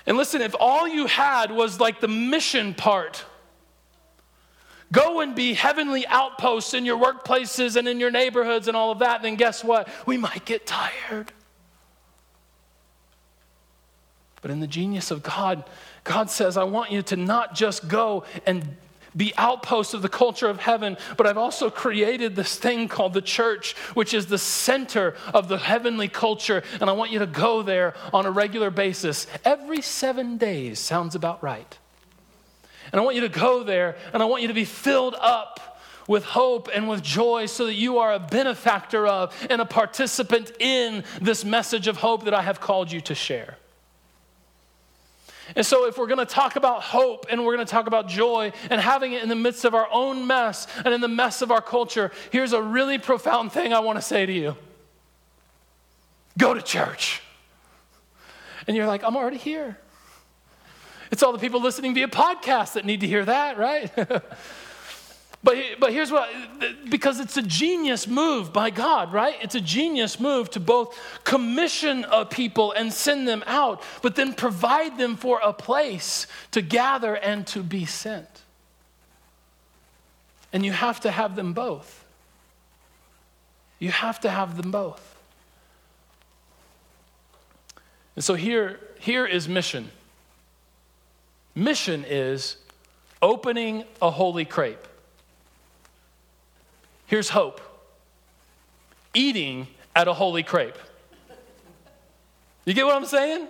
And 0.08 0.18
listen, 0.18 0.42
if 0.42 0.56
all 0.60 0.88
you 0.88 1.06
had 1.06 1.52
was 1.52 1.80
like 1.80 2.02
the 2.02 2.08
mission 2.08 2.74
part, 2.74 3.24
go 4.92 5.20
and 5.20 5.36
be 5.36 5.54
heavenly 5.54 6.08
outposts 6.08 6.74
in 6.74 6.86
your 6.86 6.98
workplaces 6.98 7.76
and 7.76 7.88
in 7.88 8.00
your 8.00 8.10
neighborhoods 8.10 8.68
and 8.68 8.76
all 8.76 8.92
of 8.92 9.00
that, 9.00 9.22
then 9.22 9.36
guess 9.36 9.64
what? 9.64 9.88
We 10.08 10.18
might 10.18 10.44
get 10.44 10.66
tired. 10.66 11.32
But 14.42 14.52
in 14.52 14.60
the 14.60 14.68
genius 14.68 15.12
of 15.12 15.24
God, 15.24 15.64
God 16.04 16.30
says, 16.30 16.58
I 16.58 16.64
want 16.64 16.92
you 16.92 17.02
to 17.04 17.16
not 17.16 17.54
just 17.54 17.88
go 17.88 18.26
and 18.46 18.76
be 19.16 19.34
outposts 19.38 19.94
of 19.94 20.02
the 20.02 20.10
culture 20.10 20.48
of 20.48 20.60
heaven, 20.60 20.98
but 21.18 21.28
I've 21.28 21.38
also 21.38 21.70
created 21.70 22.36
this 22.36 22.56
thing 22.56 22.88
called 22.88 23.14
the 23.14 23.22
church, 23.22 23.74
which 23.94 24.14
is 24.14 24.28
the 24.28 24.38
center 24.38 25.16
of 25.34 25.48
the 25.48 25.58
heavenly 25.58 26.08
culture. 26.08 26.64
And 26.80 26.90
I 26.90 26.94
want 26.94 27.12
you 27.12 27.20
to 27.20 27.28
go 27.28 27.62
there 27.62 27.94
on 28.14 28.26
a 28.26 28.32
regular 28.32 28.72
basis. 28.72 29.28
Every 29.44 29.82
seven 29.82 30.38
days 30.38 30.80
sounds 30.80 31.16
about 31.16 31.44
right. 31.44 31.78
And 32.92 33.00
I 33.00 33.04
want 33.04 33.16
you 33.16 33.22
to 33.22 33.30
go 33.30 33.64
there 33.64 33.96
and 34.14 34.24
I 34.24 34.26
want 34.26 34.42
you 34.42 34.48
to 34.48 34.54
be 34.54 34.66
filled 34.66 35.16
up 35.20 35.82
with 36.08 36.26
hope 36.26 36.70
and 36.74 36.90
with 36.90 37.04
joy 37.04 37.46
so 37.46 37.66
that 37.66 37.76
you 37.76 38.00
are 38.00 38.14
a 38.14 38.20
benefactor 38.20 39.06
of 39.06 39.36
and 39.50 39.62
a 39.62 39.66
participant 39.66 40.52
in 40.60 41.04
this 41.22 41.46
message 41.46 41.88
of 41.88 41.98
hope 41.98 42.26
that 42.26 42.34
I 42.34 42.42
have 42.42 42.60
called 42.60 42.92
you 42.92 43.02
to 43.02 43.16
share. 43.16 43.58
And 45.56 45.66
so, 45.66 45.86
if 45.88 45.98
we're 45.98 46.08
going 46.08 46.20
to 46.20 46.26
talk 46.26 46.56
about 46.56 46.82
hope 46.82 47.26
and 47.30 47.46
we're 47.46 47.56
going 47.56 47.66
to 47.66 47.72
talk 47.72 47.88
about 47.88 48.08
joy 48.08 48.52
and 48.70 48.80
having 48.80 49.14
it 49.14 49.24
in 49.24 49.30
the 49.30 49.36
midst 49.36 49.66
of 49.66 49.74
our 49.74 49.88
own 49.92 50.28
mess 50.28 50.68
and 50.84 50.94
in 50.94 51.02
the 51.02 51.08
mess 51.08 51.42
of 51.42 51.52
our 51.52 51.62
culture, 51.62 52.12
here's 52.32 52.54
a 52.54 52.62
really 52.62 52.98
profound 52.98 53.52
thing 53.52 53.74
I 53.74 53.80
want 53.80 53.98
to 53.98 54.02
say 54.02 54.26
to 54.26 54.32
you 54.34 54.56
go 56.38 56.54
to 56.54 56.62
church. 56.62 57.22
And 58.68 58.78
you're 58.78 58.88
like, 58.88 59.04
I'm 59.04 59.16
already 59.16 59.38
here. 59.38 59.78
It's 61.12 61.24
all 61.24 61.34
the 61.34 61.40
people 61.40 61.62
listening 61.62 61.94
via 61.94 62.08
podcast 62.08 62.74
that 62.74 62.86
need 62.86 63.02
to 63.02 63.08
hear 63.08 63.26
that, 63.26 63.58
right? 63.58 63.92
But, 65.44 65.58
but 65.80 65.92
here's 65.92 66.12
what, 66.12 66.30
because 66.90 67.20
it's 67.20 67.36
a 67.36 67.42
genius 67.42 68.08
move 68.08 68.54
by 68.54 68.70
God, 68.70 69.12
right? 69.12 69.36
It's 69.42 69.56
a 69.56 69.62
genius 69.62 70.20
move 70.20 70.52
to 70.52 70.60
both 70.60 70.98
commission 71.24 72.06
a 72.12 72.26
people 72.26 72.74
and 72.74 72.94
send 72.94 73.28
them 73.28 73.44
out, 73.48 73.82
but 74.04 74.16
then 74.16 74.34
provide 74.34 75.00
them 75.00 75.16
for 75.16 75.40
a 75.44 75.52
place 75.52 76.28
to 76.52 76.62
gather 76.62 77.16
and 77.16 77.48
to 77.48 77.64
be 77.64 77.86
sent. 77.86 78.28
And 80.54 80.64
you 80.64 80.74
have 80.74 81.00
to 81.02 81.12
have 81.12 81.36
them 81.36 81.54
both. 81.54 82.06
You 83.80 83.90
have 83.90 84.20
to 84.20 84.30
have 84.30 84.62
them 84.62 84.70
both. 84.70 85.08
And 88.16 88.24
so 88.24 88.36
here, 88.36 88.80
here 89.00 89.26
is 89.26 89.50
mission. 89.50 89.90
Mission 91.56 92.06
is 92.08 92.58
opening 93.24 93.86
a 94.04 94.12
holy 94.12 94.46
crepe. 94.46 94.88
Here's 97.12 97.28
hope 97.28 97.60
eating 99.14 99.68
at 99.94 100.08
a 100.08 100.14
holy 100.14 100.44
crepe. 100.44 100.78
You 102.64 102.74
get 102.74 102.86
what 102.86 102.96
I'm 102.96 103.06
saying? 103.06 103.50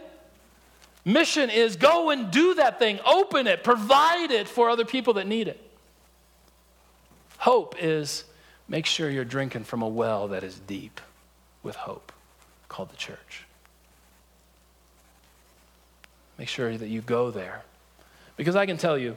Mission 1.06 1.52
is 1.52 1.76
go 1.76 2.10
and 2.10 2.32
do 2.32 2.56
that 2.56 2.80
thing, 2.80 3.00
open 3.06 3.46
it, 3.46 3.64
provide 3.64 4.32
it 4.32 4.48
for 4.48 4.72
other 4.72 4.84
people 4.84 5.14
that 5.14 5.28
need 5.28 5.48
it. 5.48 5.62
Hope 7.38 7.76
is 7.80 8.24
make 8.68 8.88
sure 8.88 9.12
you're 9.12 9.24
drinking 9.24 9.66
from 9.66 9.84
a 9.84 9.88
well 9.88 10.30
that 10.30 10.44
is 10.44 10.58
deep 10.66 11.00
with 11.62 11.76
hope, 11.76 12.12
called 12.68 12.90
the 12.90 12.98
church. 12.98 13.44
Make 16.40 16.48
sure 16.48 16.76
that 16.76 16.88
you 16.90 17.02
go 17.02 17.30
there. 17.30 17.62
Because 18.38 18.56
I 18.56 18.66
can 18.66 18.78
tell 18.78 18.98
you, 18.98 19.16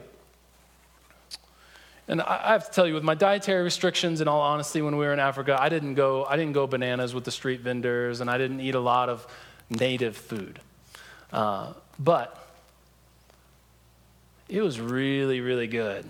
and 2.07 2.21
I 2.21 2.53
have 2.53 2.67
to 2.67 2.71
tell 2.71 2.87
you, 2.87 2.93
with 2.93 3.03
my 3.03 3.15
dietary 3.15 3.63
restrictions, 3.63 4.21
in 4.21 4.27
all 4.27 4.41
honesty, 4.41 4.81
when 4.81 4.95
we 4.97 5.05
were 5.05 5.13
in 5.13 5.19
Africa, 5.19 5.57
I 5.59 5.69
didn't 5.69 5.95
go, 5.95 6.23
I 6.25 6.35
didn't 6.35 6.53
go 6.53 6.67
bananas 6.67 7.15
with 7.15 7.23
the 7.23 7.31
street 7.31 7.61
vendors, 7.61 8.21
and 8.21 8.29
I 8.29 8.37
didn't 8.37 8.59
eat 8.59 8.75
a 8.75 8.79
lot 8.79 9.09
of 9.09 9.25
native 9.69 10.15
food. 10.15 10.59
Uh, 11.33 11.73
but 11.97 12.47
it 14.47 14.61
was 14.61 14.79
really, 14.79 15.41
really 15.41 15.67
good 15.67 16.07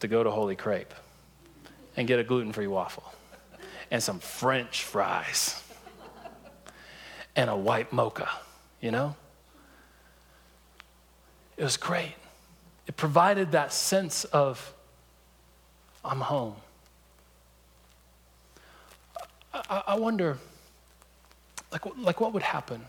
to 0.00 0.08
go 0.08 0.22
to 0.22 0.30
Holy 0.30 0.54
Crepe 0.54 0.94
and 1.96 2.06
get 2.06 2.20
a 2.20 2.24
gluten 2.24 2.52
free 2.52 2.68
waffle 2.68 3.02
and 3.90 4.00
some 4.02 4.20
French 4.20 4.84
fries 4.84 5.60
and 7.34 7.50
a 7.50 7.56
white 7.56 7.92
mocha, 7.92 8.28
you 8.80 8.90
know? 8.90 9.16
It 11.56 11.64
was 11.64 11.76
great. 11.76 12.14
It 12.88 12.96
provided 12.96 13.52
that 13.52 13.72
sense 13.72 14.24
of, 14.24 14.74
I'm 16.02 16.20
home. 16.20 16.56
I, 19.52 19.82
I 19.88 19.94
wonder, 19.96 20.38
like, 21.70 21.82
like, 21.98 22.20
what 22.20 22.32
would 22.32 22.42
happen 22.42 22.86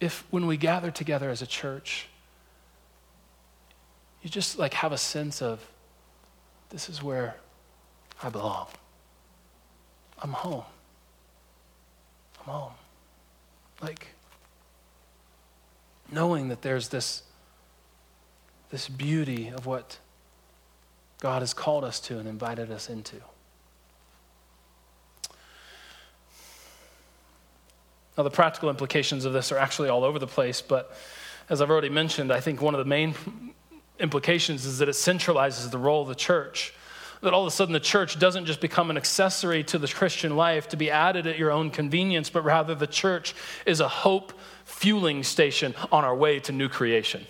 if, 0.00 0.24
when 0.30 0.46
we 0.46 0.58
gather 0.58 0.90
together 0.90 1.30
as 1.30 1.40
a 1.40 1.46
church, 1.46 2.08
you 4.22 4.28
just 4.28 4.58
like 4.58 4.74
have 4.74 4.92
a 4.92 4.98
sense 4.98 5.40
of, 5.40 5.66
this 6.68 6.90
is 6.90 7.02
where 7.02 7.36
I 8.22 8.28
belong. 8.28 8.66
I'm 10.22 10.32
home. 10.32 10.64
I'm 12.40 12.52
home. 12.52 12.72
Like, 13.80 14.08
knowing 16.12 16.48
that 16.48 16.60
there's 16.60 16.88
this 16.88 17.22
this 18.70 18.88
beauty 18.88 19.48
of 19.48 19.66
what 19.66 19.98
God 21.20 21.42
has 21.42 21.52
called 21.52 21.84
us 21.84 22.00
to 22.00 22.18
and 22.18 22.28
invited 22.28 22.70
us 22.70 22.88
into. 22.88 23.16
Now, 28.16 28.24
the 28.24 28.30
practical 28.30 28.70
implications 28.70 29.24
of 29.24 29.32
this 29.32 29.52
are 29.52 29.58
actually 29.58 29.88
all 29.88 30.04
over 30.04 30.18
the 30.18 30.26
place, 30.26 30.60
but 30.60 30.94
as 31.48 31.60
I've 31.60 31.70
already 31.70 31.88
mentioned, 31.88 32.32
I 32.32 32.40
think 32.40 32.60
one 32.60 32.74
of 32.74 32.78
the 32.78 32.84
main 32.84 33.14
implications 33.98 34.64
is 34.64 34.78
that 34.78 34.88
it 34.88 34.94
centralizes 34.94 35.70
the 35.70 35.78
role 35.78 36.02
of 36.02 36.08
the 36.08 36.14
church. 36.14 36.72
That 37.22 37.34
all 37.34 37.42
of 37.42 37.48
a 37.48 37.50
sudden 37.50 37.72
the 37.72 37.80
church 37.80 38.18
doesn't 38.18 38.46
just 38.46 38.60
become 38.60 38.90
an 38.90 38.96
accessory 38.96 39.62
to 39.64 39.78
the 39.78 39.88
Christian 39.88 40.36
life 40.36 40.68
to 40.68 40.76
be 40.76 40.90
added 40.90 41.26
at 41.26 41.38
your 41.38 41.50
own 41.50 41.70
convenience, 41.70 42.30
but 42.30 42.44
rather 42.44 42.74
the 42.74 42.86
church 42.86 43.34
is 43.66 43.80
a 43.80 43.88
hope 43.88 44.32
fueling 44.64 45.22
station 45.22 45.74
on 45.92 46.04
our 46.04 46.14
way 46.14 46.40
to 46.40 46.52
new 46.52 46.68
creation. 46.68 47.26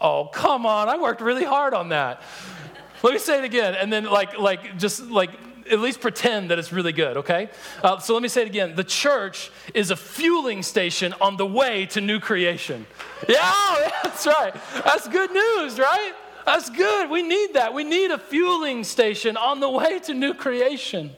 Oh, 0.00 0.28
come 0.32 0.66
on. 0.66 0.88
I 0.88 0.96
worked 0.96 1.20
really 1.20 1.44
hard 1.44 1.74
on 1.74 1.90
that. 1.90 2.22
Let 3.02 3.12
me 3.12 3.18
say 3.18 3.38
it 3.38 3.44
again. 3.44 3.74
And 3.74 3.92
then, 3.92 4.04
like, 4.04 4.38
like 4.38 4.78
just 4.78 5.02
like, 5.02 5.30
at 5.70 5.78
least 5.78 6.00
pretend 6.00 6.50
that 6.50 6.58
it's 6.58 6.72
really 6.72 6.92
good, 6.92 7.18
okay? 7.18 7.48
Uh, 7.82 7.98
so 7.98 8.12
let 8.14 8.22
me 8.22 8.28
say 8.28 8.42
it 8.42 8.48
again. 8.48 8.74
The 8.74 8.84
church 8.84 9.50
is 9.72 9.90
a 9.90 9.96
fueling 9.96 10.62
station 10.62 11.14
on 11.20 11.36
the 11.36 11.46
way 11.46 11.86
to 11.86 12.00
new 12.00 12.18
creation. 12.18 12.86
Yeah, 13.28 13.90
that's 14.02 14.26
right. 14.26 14.54
That's 14.84 15.06
good 15.08 15.30
news, 15.32 15.78
right? 15.78 16.12
That's 16.44 16.70
good. 16.70 17.10
We 17.10 17.22
need 17.22 17.54
that. 17.54 17.72
We 17.72 17.84
need 17.84 18.10
a 18.10 18.18
fueling 18.18 18.82
station 18.82 19.36
on 19.36 19.60
the 19.60 19.70
way 19.70 20.00
to 20.00 20.14
new 20.14 20.34
creation. 20.34 21.10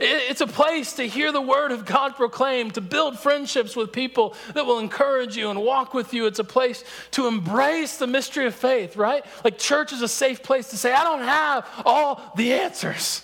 It's 0.00 0.40
a 0.40 0.46
place 0.46 0.94
to 0.94 1.04
hear 1.04 1.32
the 1.32 1.40
word 1.40 1.72
of 1.72 1.84
God 1.84 2.16
proclaimed, 2.16 2.74
to 2.74 2.80
build 2.80 3.18
friendships 3.18 3.74
with 3.74 3.92
people 3.92 4.34
that 4.54 4.66
will 4.66 4.78
encourage 4.78 5.36
you 5.36 5.50
and 5.50 5.62
walk 5.62 5.94
with 5.94 6.12
you. 6.12 6.26
It's 6.26 6.38
a 6.38 6.44
place 6.44 6.84
to 7.12 7.26
embrace 7.26 7.96
the 7.96 8.06
mystery 8.06 8.46
of 8.46 8.54
faith, 8.54 8.96
right? 8.96 9.24
Like 9.44 9.58
church 9.58 9.92
is 9.92 10.02
a 10.02 10.08
safe 10.08 10.42
place 10.42 10.68
to 10.70 10.76
say, 10.76 10.92
I 10.92 11.04
don't 11.04 11.22
have 11.22 11.66
all 11.84 12.32
the 12.36 12.52
answers. 12.52 13.22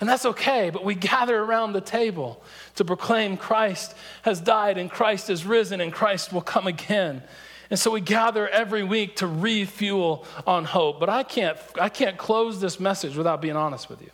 And 0.00 0.08
that's 0.08 0.24
okay, 0.24 0.70
but 0.70 0.84
we 0.84 0.94
gather 0.94 1.38
around 1.38 1.72
the 1.72 1.80
table 1.80 2.42
to 2.76 2.84
proclaim 2.84 3.36
Christ 3.36 3.94
has 4.22 4.40
died 4.40 4.78
and 4.78 4.90
Christ 4.90 5.28
is 5.28 5.44
risen 5.44 5.80
and 5.80 5.92
Christ 5.92 6.32
will 6.32 6.40
come 6.40 6.66
again. 6.66 7.22
And 7.68 7.78
so 7.78 7.90
we 7.90 8.00
gather 8.00 8.48
every 8.48 8.82
week 8.82 9.16
to 9.16 9.26
refuel 9.26 10.26
on 10.46 10.64
hope. 10.64 10.98
But 10.98 11.08
I 11.08 11.22
can't, 11.22 11.56
I 11.80 11.88
can't 11.88 12.16
close 12.16 12.60
this 12.60 12.80
message 12.80 13.16
without 13.16 13.40
being 13.40 13.56
honest 13.56 13.88
with 13.88 14.00
you. 14.00 14.10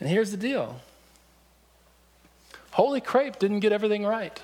And 0.00 0.08
here's 0.08 0.30
the 0.30 0.36
deal 0.36 0.80
Holy 2.72 3.00
Crepe 3.00 3.38
didn't 3.38 3.60
get 3.60 3.72
everything 3.72 4.04
right. 4.04 4.40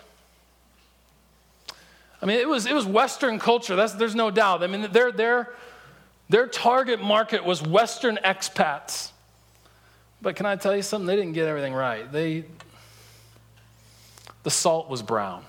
I 2.23 2.27
mean, 2.27 2.39
it 2.39 2.49
was, 2.49 2.67
it 2.67 2.75
was 2.75 2.85
Western 2.85 3.39
culture, 3.39 3.77
That's, 3.77 3.95
there's 3.95 4.15
no 4.15 4.31
doubt. 4.31 4.63
I 4.63 4.67
mean, 4.67 4.93
their, 4.93 5.11
their, 5.11 5.55
their 6.29 6.47
target 6.47 7.03
market 7.03 7.45
was 7.45 7.63
Western 7.63 8.19
expats. 8.25 9.11
But 10.21 10.37
can 10.37 10.45
I 10.45 10.57
tell 10.57 10.77
you 10.77 10.83
something? 10.83 11.07
They 11.07 11.17
didn't 11.17 11.33
get 11.33 11.49
everything 11.49 11.73
right. 11.73 12.11
They, 12.13 12.45
the 14.43 14.51
salt 14.51 14.91
was 14.91 15.01
brown, 15.03 15.45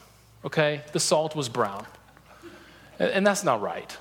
okay? 0.45 0.81
The 0.93 0.99
salt 0.99 1.35
was 1.35 1.49
brown. 1.49 1.85
And, 2.99 3.11
and 3.11 3.27
that's 3.27 3.43
not 3.43 3.61
right. 3.61 3.97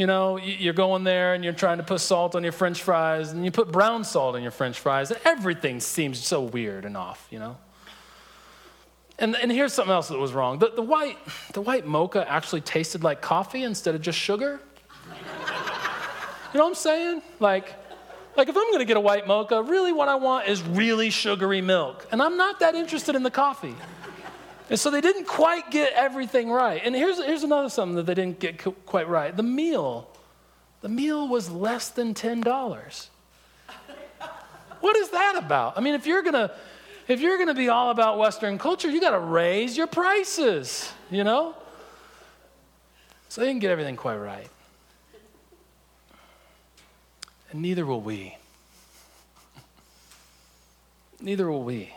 You 0.00 0.06
know, 0.06 0.38
you're 0.38 0.72
going 0.72 1.04
there 1.04 1.34
and 1.34 1.44
you're 1.44 1.52
trying 1.52 1.76
to 1.76 1.84
put 1.84 2.00
salt 2.00 2.34
on 2.34 2.42
your 2.42 2.52
french 2.52 2.82
fries 2.82 3.32
and 3.32 3.44
you 3.44 3.50
put 3.50 3.70
brown 3.70 4.02
salt 4.02 4.34
on 4.34 4.40
your 4.40 4.50
french 4.50 4.80
fries. 4.80 5.10
And 5.10 5.20
everything 5.26 5.78
seems 5.78 6.18
so 6.18 6.40
weird 6.40 6.86
and 6.86 6.96
off, 6.96 7.28
you 7.30 7.38
know? 7.38 7.58
And, 9.18 9.36
and 9.36 9.52
here's 9.52 9.74
something 9.74 9.92
else 9.92 10.08
that 10.08 10.16
was 10.16 10.32
wrong. 10.32 10.58
The, 10.58 10.70
the, 10.70 10.80
white, 10.80 11.18
the 11.52 11.60
white 11.60 11.86
mocha 11.86 12.24
actually 12.26 12.62
tasted 12.62 13.04
like 13.04 13.20
coffee 13.20 13.62
instead 13.62 13.94
of 13.94 14.00
just 14.00 14.18
sugar. 14.18 14.60
You 15.06 16.58
know 16.58 16.64
what 16.64 16.68
I'm 16.68 16.74
saying? 16.76 17.20
Like, 17.38 17.74
like 18.38 18.48
if 18.48 18.56
I'm 18.56 18.68
going 18.68 18.78
to 18.78 18.86
get 18.86 18.96
a 18.96 19.00
white 19.00 19.26
mocha, 19.26 19.62
really 19.62 19.92
what 19.92 20.08
I 20.08 20.14
want 20.14 20.48
is 20.48 20.62
really 20.62 21.10
sugary 21.10 21.60
milk. 21.60 22.06
And 22.10 22.22
I'm 22.22 22.38
not 22.38 22.60
that 22.60 22.74
interested 22.74 23.16
in 23.16 23.22
the 23.22 23.30
coffee. 23.30 23.76
And 24.70 24.78
so 24.78 24.90
they 24.90 25.00
didn't 25.00 25.26
quite 25.26 25.72
get 25.72 25.92
everything 25.94 26.50
right. 26.50 26.80
And 26.82 26.94
here's, 26.94 27.22
here's 27.22 27.42
another 27.42 27.68
something 27.68 27.96
that 27.96 28.06
they 28.06 28.14
didn't 28.14 28.38
get 28.38 28.56
quite 28.86 29.08
right 29.08 29.36
the 29.36 29.42
meal. 29.42 30.08
The 30.80 30.88
meal 30.88 31.28
was 31.28 31.50
less 31.50 31.90
than 31.90 32.14
$10. 32.14 33.08
What 34.80 34.96
is 34.96 35.10
that 35.10 35.36
about? 35.36 35.76
I 35.76 35.80
mean, 35.80 35.94
if 35.94 36.06
you're 36.06 36.22
gonna 36.22 36.52
if 37.06 37.20
you're 37.20 37.36
gonna 37.36 37.54
be 37.54 37.68
all 37.68 37.90
about 37.90 38.18
Western 38.18 38.56
culture, 38.56 38.88
you 38.88 39.00
gotta 39.00 39.18
raise 39.18 39.76
your 39.76 39.86
prices, 39.86 40.90
you 41.10 41.24
know? 41.24 41.54
So 43.28 43.40
they 43.40 43.48
didn't 43.48 43.60
get 43.60 43.70
everything 43.70 43.96
quite 43.96 44.16
right. 44.16 44.48
And 47.50 47.60
neither 47.60 47.84
will 47.84 48.00
we. 48.00 48.36
Neither 51.20 51.50
will 51.50 51.64
we. 51.64 51.92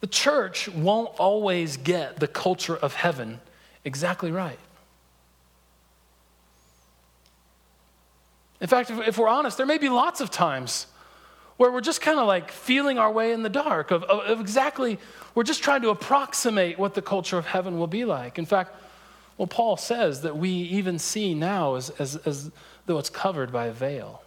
The 0.00 0.06
church 0.06 0.68
won't 0.68 1.10
always 1.18 1.76
get 1.76 2.20
the 2.20 2.28
culture 2.28 2.76
of 2.76 2.94
heaven 2.94 3.40
exactly 3.84 4.30
right. 4.30 4.58
In 8.60 8.66
fact, 8.66 8.90
if, 8.90 9.18
we're 9.18 9.28
honest, 9.28 9.56
there 9.56 9.66
may 9.66 9.78
be 9.78 9.88
lots 9.88 10.20
of 10.20 10.30
times 10.30 10.86
where 11.56 11.70
we're 11.70 11.80
just 11.80 12.00
kind 12.00 12.18
of 12.18 12.26
like 12.26 12.50
feeling 12.50 12.98
our 12.98 13.10
way 13.10 13.32
in 13.32 13.42
the 13.42 13.48
dark 13.48 13.90
of, 13.90 14.04
of, 14.04 14.20
of, 14.20 14.40
exactly, 14.40 14.98
we're 15.34 15.44
just 15.44 15.62
trying 15.62 15.82
to 15.82 15.90
approximate 15.90 16.78
what 16.78 16.94
the 16.94 17.02
culture 17.02 17.38
of 17.38 17.46
heaven 17.46 17.78
will 17.78 17.86
be 17.86 18.04
like. 18.04 18.38
In 18.38 18.46
fact, 18.46 18.74
well, 19.36 19.46
Paul 19.46 19.76
says 19.76 20.22
that 20.22 20.36
we 20.36 20.50
even 20.50 20.98
see 20.98 21.34
now 21.34 21.76
as, 21.76 21.90
as, 21.90 22.16
as 22.16 22.50
though 22.86 22.98
it's 22.98 23.10
covered 23.10 23.52
by 23.52 23.66
a 23.66 23.72
veil. 23.72 24.22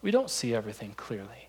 We 0.00 0.10
don't 0.10 0.30
see 0.30 0.54
everything 0.54 0.94
clearly. 0.96 1.47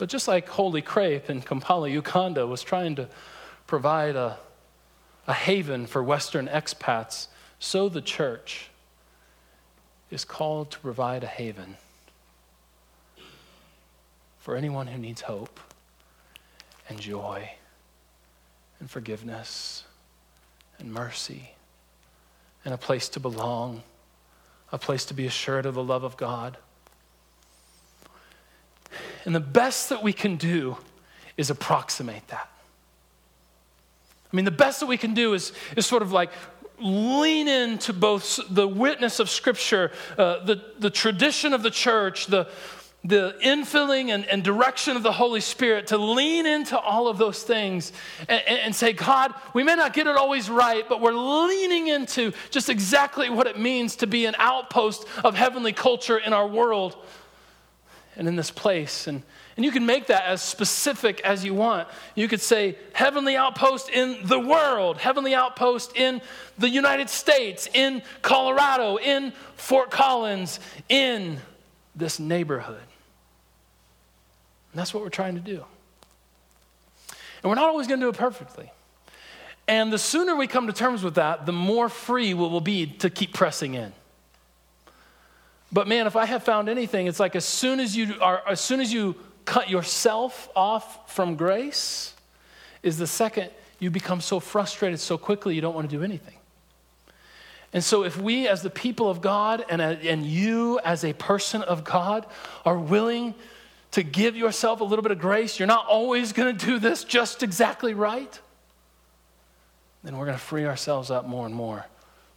But 0.00 0.08
just 0.08 0.26
like 0.26 0.48
Holy 0.48 0.80
Crepe 0.80 1.28
in 1.28 1.42
Kampala, 1.42 1.86
Uganda 1.86 2.46
was 2.46 2.62
trying 2.62 2.94
to 2.94 3.06
provide 3.66 4.16
a, 4.16 4.38
a 5.26 5.34
haven 5.34 5.86
for 5.86 6.02
Western 6.02 6.48
expats, 6.48 7.26
so 7.58 7.90
the 7.90 8.00
church 8.00 8.70
is 10.10 10.24
called 10.24 10.70
to 10.70 10.78
provide 10.78 11.22
a 11.22 11.26
haven 11.26 11.76
for 14.38 14.56
anyone 14.56 14.86
who 14.86 14.96
needs 14.96 15.20
hope 15.20 15.60
and 16.88 16.98
joy 16.98 17.50
and 18.78 18.90
forgiveness 18.90 19.84
and 20.78 20.94
mercy 20.94 21.50
and 22.64 22.72
a 22.72 22.78
place 22.78 23.10
to 23.10 23.20
belong, 23.20 23.82
a 24.72 24.78
place 24.78 25.04
to 25.04 25.12
be 25.12 25.26
assured 25.26 25.66
of 25.66 25.74
the 25.74 25.84
love 25.84 26.04
of 26.04 26.16
God. 26.16 26.56
And 29.24 29.34
the 29.34 29.40
best 29.40 29.88
that 29.88 30.02
we 30.02 30.12
can 30.12 30.36
do 30.36 30.76
is 31.36 31.50
approximate 31.50 32.26
that. 32.28 32.48
I 34.32 34.36
mean, 34.36 34.44
the 34.44 34.50
best 34.50 34.80
that 34.80 34.86
we 34.86 34.96
can 34.96 35.14
do 35.14 35.34
is, 35.34 35.52
is 35.76 35.86
sort 35.86 36.02
of 36.02 36.12
like 36.12 36.30
lean 36.78 37.48
into 37.48 37.92
both 37.92 38.40
the 38.48 38.66
witness 38.66 39.20
of 39.20 39.28
Scripture, 39.28 39.90
uh, 40.16 40.44
the, 40.44 40.62
the 40.78 40.90
tradition 40.90 41.52
of 41.52 41.62
the 41.62 41.70
church, 41.70 42.26
the, 42.26 42.48
the 43.04 43.36
infilling 43.42 44.10
and, 44.10 44.24
and, 44.26 44.42
direction 44.42 44.96
of 44.96 45.02
the 45.02 45.12
Holy 45.12 45.40
Spirit, 45.40 45.88
to 45.88 45.98
lean 45.98 46.46
into 46.46 46.78
all 46.78 47.08
of 47.08 47.18
those 47.18 47.42
things 47.42 47.92
and, 48.28 48.42
and 48.46 48.74
say, 48.74 48.92
God, 48.92 49.34
we 49.52 49.62
may 49.62 49.74
not 49.74 49.92
get 49.92 50.06
it 50.06 50.16
always 50.16 50.48
right, 50.48 50.88
but 50.88 51.00
we're 51.00 51.12
leaning 51.12 51.88
into 51.88 52.32
just 52.50 52.68
exactly 52.68 53.28
what 53.30 53.46
it 53.46 53.58
means 53.58 53.96
to 53.96 54.06
be 54.06 54.26
an 54.26 54.34
outpost 54.38 55.04
of 55.24 55.34
heavenly 55.34 55.72
culture 55.72 56.18
in 56.18 56.32
our 56.32 56.46
world 56.46 56.96
and 58.20 58.28
in 58.28 58.36
this 58.36 58.50
place. 58.50 59.06
And, 59.06 59.22
and 59.56 59.64
you 59.64 59.72
can 59.72 59.86
make 59.86 60.08
that 60.08 60.24
as 60.24 60.42
specific 60.42 61.22
as 61.22 61.42
you 61.42 61.54
want. 61.54 61.88
You 62.14 62.28
could 62.28 62.42
say, 62.42 62.76
heavenly 62.92 63.34
outpost 63.34 63.88
in 63.88 64.18
the 64.24 64.38
world, 64.38 64.98
heavenly 64.98 65.34
outpost 65.34 65.96
in 65.96 66.20
the 66.58 66.68
United 66.68 67.08
States, 67.08 67.66
in 67.72 68.02
Colorado, 68.20 68.98
in 68.98 69.32
Fort 69.56 69.90
Collins, 69.90 70.60
in 70.90 71.38
this 71.96 72.20
neighborhood. 72.20 72.82
And 74.72 74.78
that's 74.78 74.92
what 74.92 75.02
we're 75.02 75.08
trying 75.08 75.36
to 75.36 75.40
do. 75.40 75.64
And 77.42 77.48
we're 77.48 77.54
not 77.54 77.70
always 77.70 77.86
going 77.86 78.00
to 78.00 78.04
do 78.04 78.10
it 78.10 78.18
perfectly. 78.18 78.70
And 79.66 79.90
the 79.90 79.98
sooner 79.98 80.36
we 80.36 80.46
come 80.46 80.66
to 80.66 80.74
terms 80.74 81.02
with 81.02 81.14
that, 81.14 81.46
the 81.46 81.52
more 81.52 81.88
free 81.88 82.34
we 82.34 82.46
will 82.46 82.60
be 82.60 82.86
to 82.86 83.08
keep 83.08 83.32
pressing 83.32 83.72
in. 83.72 83.94
But 85.72 85.86
man, 85.86 86.06
if 86.06 86.16
I 86.16 86.26
have 86.26 86.42
found 86.42 86.68
anything, 86.68 87.06
it's 87.06 87.20
like 87.20 87.36
as 87.36 87.44
soon 87.44 87.80
as 87.80 87.96
you 87.96 88.14
are, 88.20 88.42
as 88.48 88.60
soon 88.60 88.80
as 88.80 88.92
you 88.92 89.14
cut 89.44 89.70
yourself 89.70 90.48
off 90.56 91.12
from 91.12 91.36
grace, 91.36 92.14
is 92.82 92.98
the 92.98 93.06
second 93.06 93.50
you 93.78 93.90
become 93.90 94.20
so 94.20 94.40
frustrated 94.40 95.00
so 95.00 95.16
quickly 95.16 95.54
you 95.54 95.60
don't 95.60 95.74
want 95.74 95.88
to 95.88 95.96
do 95.96 96.02
anything. 96.02 96.34
And 97.72 97.84
so, 97.84 98.02
if 98.02 98.20
we, 98.20 98.48
as 98.48 98.62
the 98.62 98.70
people 98.70 99.08
of 99.08 99.20
God, 99.20 99.64
and, 99.68 99.80
uh, 99.80 99.96
and 100.02 100.26
you, 100.26 100.80
as 100.80 101.04
a 101.04 101.12
person 101.12 101.62
of 101.62 101.84
God, 101.84 102.26
are 102.64 102.76
willing 102.76 103.32
to 103.92 104.02
give 104.02 104.36
yourself 104.36 104.80
a 104.80 104.84
little 104.84 105.04
bit 105.04 105.12
of 105.12 105.20
grace, 105.20 105.58
you're 105.58 105.68
not 105.68 105.86
always 105.86 106.32
going 106.32 106.56
to 106.56 106.66
do 106.66 106.78
this 106.80 107.04
just 107.04 107.44
exactly 107.44 107.94
right, 107.94 108.40
then 110.02 110.16
we're 110.16 110.24
going 110.24 110.36
to 110.36 110.42
free 110.42 110.64
ourselves 110.64 111.10
up 111.12 111.26
more 111.26 111.46
and 111.46 111.54
more 111.54 111.86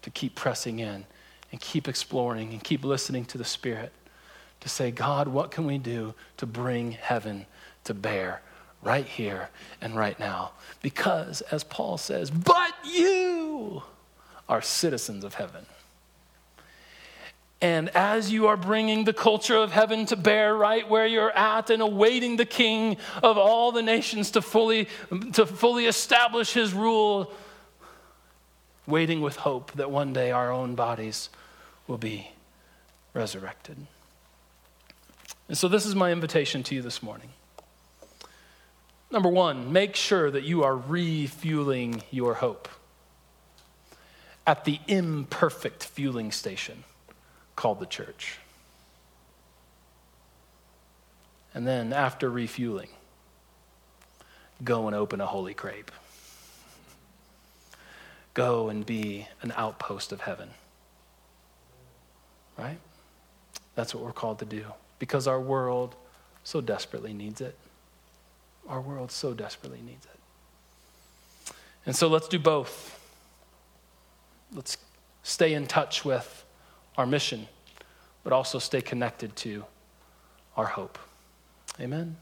to 0.04 0.10
keep 0.12 0.36
pressing 0.36 0.80
in 0.80 1.06
and 1.54 1.62
keep 1.62 1.88
exploring 1.88 2.52
and 2.52 2.63
keep 2.63 2.84
listening 2.84 3.24
to 3.26 3.38
the 3.38 3.46
Spirit 3.46 3.94
to 4.60 4.68
say, 4.68 4.89
God, 4.89 5.28
what 5.28 5.52
can 5.52 5.68
we 5.68 5.78
do 5.78 6.16
to 6.38 6.48
bring 6.48 6.94
heaven 6.94 7.46
to 7.84 7.94
bear 7.94 8.42
right 8.82 9.06
here 9.06 9.50
and 9.80 9.96
right 9.96 10.20
now? 10.20 10.54
Because, 10.82 11.42
as 11.42 11.63
Paul 11.63 12.00
says, 12.00 12.32
but 12.32 12.74
you 12.84 13.84
are 14.50 14.63
citizens 14.63 15.24
of 15.24 15.36
heaven. 15.36 15.68
And 17.62 17.89
as 17.89 18.32
you 18.32 18.48
are 18.48 18.58
bringing 18.58 19.04
the 19.04 19.13
culture 19.13 19.56
of 19.56 19.72
heaven 19.72 20.08
to 20.08 20.16
bear 20.16 20.56
right 20.56 20.89
where 20.89 21.06
you're 21.06 21.32
at 21.38 21.70
and 21.70 21.84
awaiting 21.84 22.36
the 22.36 22.46
king 22.46 22.98
of 23.22 23.38
all 23.38 23.72
the 23.72 23.84
nations 23.84 24.32
to 24.32 24.42
fully, 24.42 24.88
to 25.34 25.46
fully 25.46 25.86
establish 25.86 26.52
his 26.52 26.74
rule, 26.74 27.32
waiting 28.88 29.22
with 29.22 29.36
hope 29.36 29.72
that 29.74 29.92
one 29.92 30.13
day 30.13 30.32
our 30.32 30.52
own 30.52 30.74
bodies 30.74 31.30
will 31.88 31.98
be 31.98 32.32
resurrected. 33.13 33.78
And 35.48 35.58
so, 35.58 35.67
this 35.67 35.86
is 35.86 35.96
my 35.96 36.12
invitation 36.12 36.63
to 36.63 36.76
you 36.76 36.82
this 36.82 37.04
morning. 37.04 37.30
Number 39.12 39.30
one, 39.30 39.72
make 39.72 39.96
sure 39.96 40.32
that 40.32 40.43
you 40.43 40.63
are 40.63 40.76
refueling 40.76 42.02
your 42.10 42.36
hope 42.36 42.67
at 44.48 44.65
the 44.65 44.80
imperfect 44.88 45.84
fueling 45.84 46.32
station 46.32 46.84
called 47.56 47.80
the 47.80 47.86
church. 47.86 48.39
And 51.54 51.67
then, 51.67 51.93
after 51.93 52.30
refueling, 52.30 52.89
go 54.63 54.88
and 54.88 54.96
open 54.96 55.22
a 55.22 55.28
holy 55.28 55.54
crepe. 55.54 55.91
Go 58.34 58.69
and 58.69 58.84
be 58.84 59.28
an 59.43 59.54
outpost 59.56 60.12
of 60.12 60.22
heaven 60.22 60.50
right? 62.58 62.78
That's 63.76 63.94
what 63.94 64.04
we're 64.04 64.12
called 64.12 64.39
to 64.39 64.46
do 64.46 64.66
because 65.00 65.28
our 65.28 65.39
world 65.39 65.96
so 66.44 66.62
desperately 66.62 67.13
needs 67.13 67.42
it. 67.42 67.58
Our 68.68 68.82
world 68.82 69.12
so 69.12 69.34
desperately 69.34 69.82
needs 69.86 70.06
it. 70.06 71.56
And 71.86 71.96
so 71.96 72.08
let's 72.08 72.28
do 72.28 72.39
both. 72.39 73.00
Let's 74.54 74.78
stay 75.24 75.54
in 75.54 75.68
touch 75.68 76.06
with 76.06 76.46
our 76.98 77.06
mission, 77.06 77.48
but 78.24 78.32
also 78.32 78.60
stay 78.60 78.82
connected 78.82 79.36
to 79.38 79.66
our 80.56 80.68
hope. 80.68 80.98
Amen. 81.80 82.16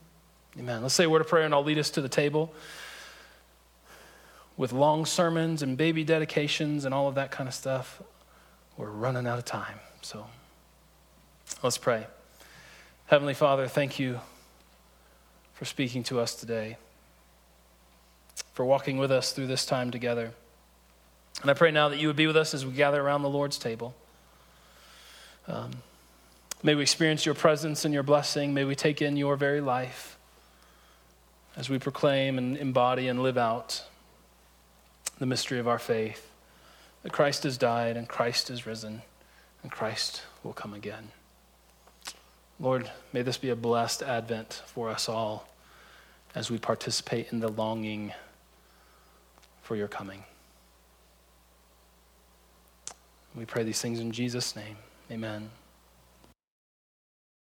Amen. 0.57 0.81
Let's 0.81 0.93
say 0.93 1.03
a 1.03 1.09
word 1.09 1.21
of 1.21 1.27
prayer 1.27 1.45
and 1.45 1.53
I'll 1.53 1.63
lead 1.63 1.77
us 1.77 1.89
to 1.91 2.01
the 2.01 2.09
table 2.09 2.53
with 4.57 4.73
long 4.73 5.05
sermons 5.05 5.61
and 5.61 5.77
baby 5.77 6.03
dedications 6.03 6.85
and 6.85 6.93
all 6.93 7.07
of 7.07 7.15
that 7.15 7.31
kind 7.31 7.47
of 7.47 7.53
stuff. 7.53 8.01
We're 8.77 8.89
running 8.89 9.27
out 9.27 9.37
of 9.37 9.45
time. 9.45 9.79
So 10.01 10.25
let's 11.61 11.77
pray. 11.77 12.07
Heavenly 13.05 13.35
Father, 13.35 13.67
thank 13.67 13.99
you 13.99 14.19
for 15.53 15.65
speaking 15.65 16.03
to 16.05 16.19
us 16.19 16.33
today, 16.33 16.77
for 18.53 18.65
walking 18.65 18.97
with 18.97 19.11
us 19.11 19.31
through 19.31 19.47
this 19.47 19.65
time 19.65 19.91
together. 19.91 20.31
And 21.41 21.51
I 21.51 21.53
pray 21.53 21.71
now 21.71 21.89
that 21.89 21.99
you 21.99 22.07
would 22.07 22.15
be 22.15 22.25
with 22.25 22.37
us 22.37 22.53
as 22.53 22.65
we 22.65 22.71
gather 22.71 23.01
around 23.01 23.21
the 23.21 23.29
Lord's 23.29 23.59
table. 23.59 23.93
Um, 25.47 25.71
may 26.63 26.73
we 26.73 26.81
experience 26.81 27.25
your 27.25 27.35
presence 27.35 27.85
and 27.85 27.93
your 27.93 28.03
blessing. 28.03 28.53
May 28.53 28.63
we 28.63 28.75
take 28.75 29.01
in 29.01 29.17
your 29.17 29.35
very 29.35 29.61
life 29.61 30.17
as 31.55 31.69
we 31.69 31.77
proclaim 31.77 32.39
and 32.39 32.57
embody 32.57 33.07
and 33.07 33.21
live 33.21 33.37
out 33.37 33.83
the 35.19 35.25
mystery 35.27 35.59
of 35.59 35.67
our 35.67 35.79
faith 35.79 36.31
that 37.03 37.11
Christ 37.11 37.43
has 37.43 37.57
died 37.57 37.97
and 37.97 38.07
Christ 38.07 38.49
is 38.49 38.65
risen 38.65 39.03
and 39.63 39.71
Christ 39.71 40.23
will 40.43 40.53
come 40.53 40.73
again. 40.73 41.11
Lord, 42.59 42.89
may 43.11 43.21
this 43.21 43.37
be 43.37 43.49
a 43.49 43.55
blessed 43.55 44.03
Advent 44.03 44.61
for 44.65 44.89
us 44.89 45.09
all 45.09 45.47
as 46.35 46.51
we 46.51 46.57
participate 46.57 47.31
in 47.31 47.39
the 47.39 47.47
longing 47.47 48.13
for 49.61 49.75
your 49.75 49.87
coming. 49.87 50.23
We 53.35 53.45
pray 53.45 53.63
these 53.63 53.81
things 53.81 53.99
in 53.99 54.11
Jesus' 54.11 54.55
name. 54.55 54.77
Amen. 55.09 55.49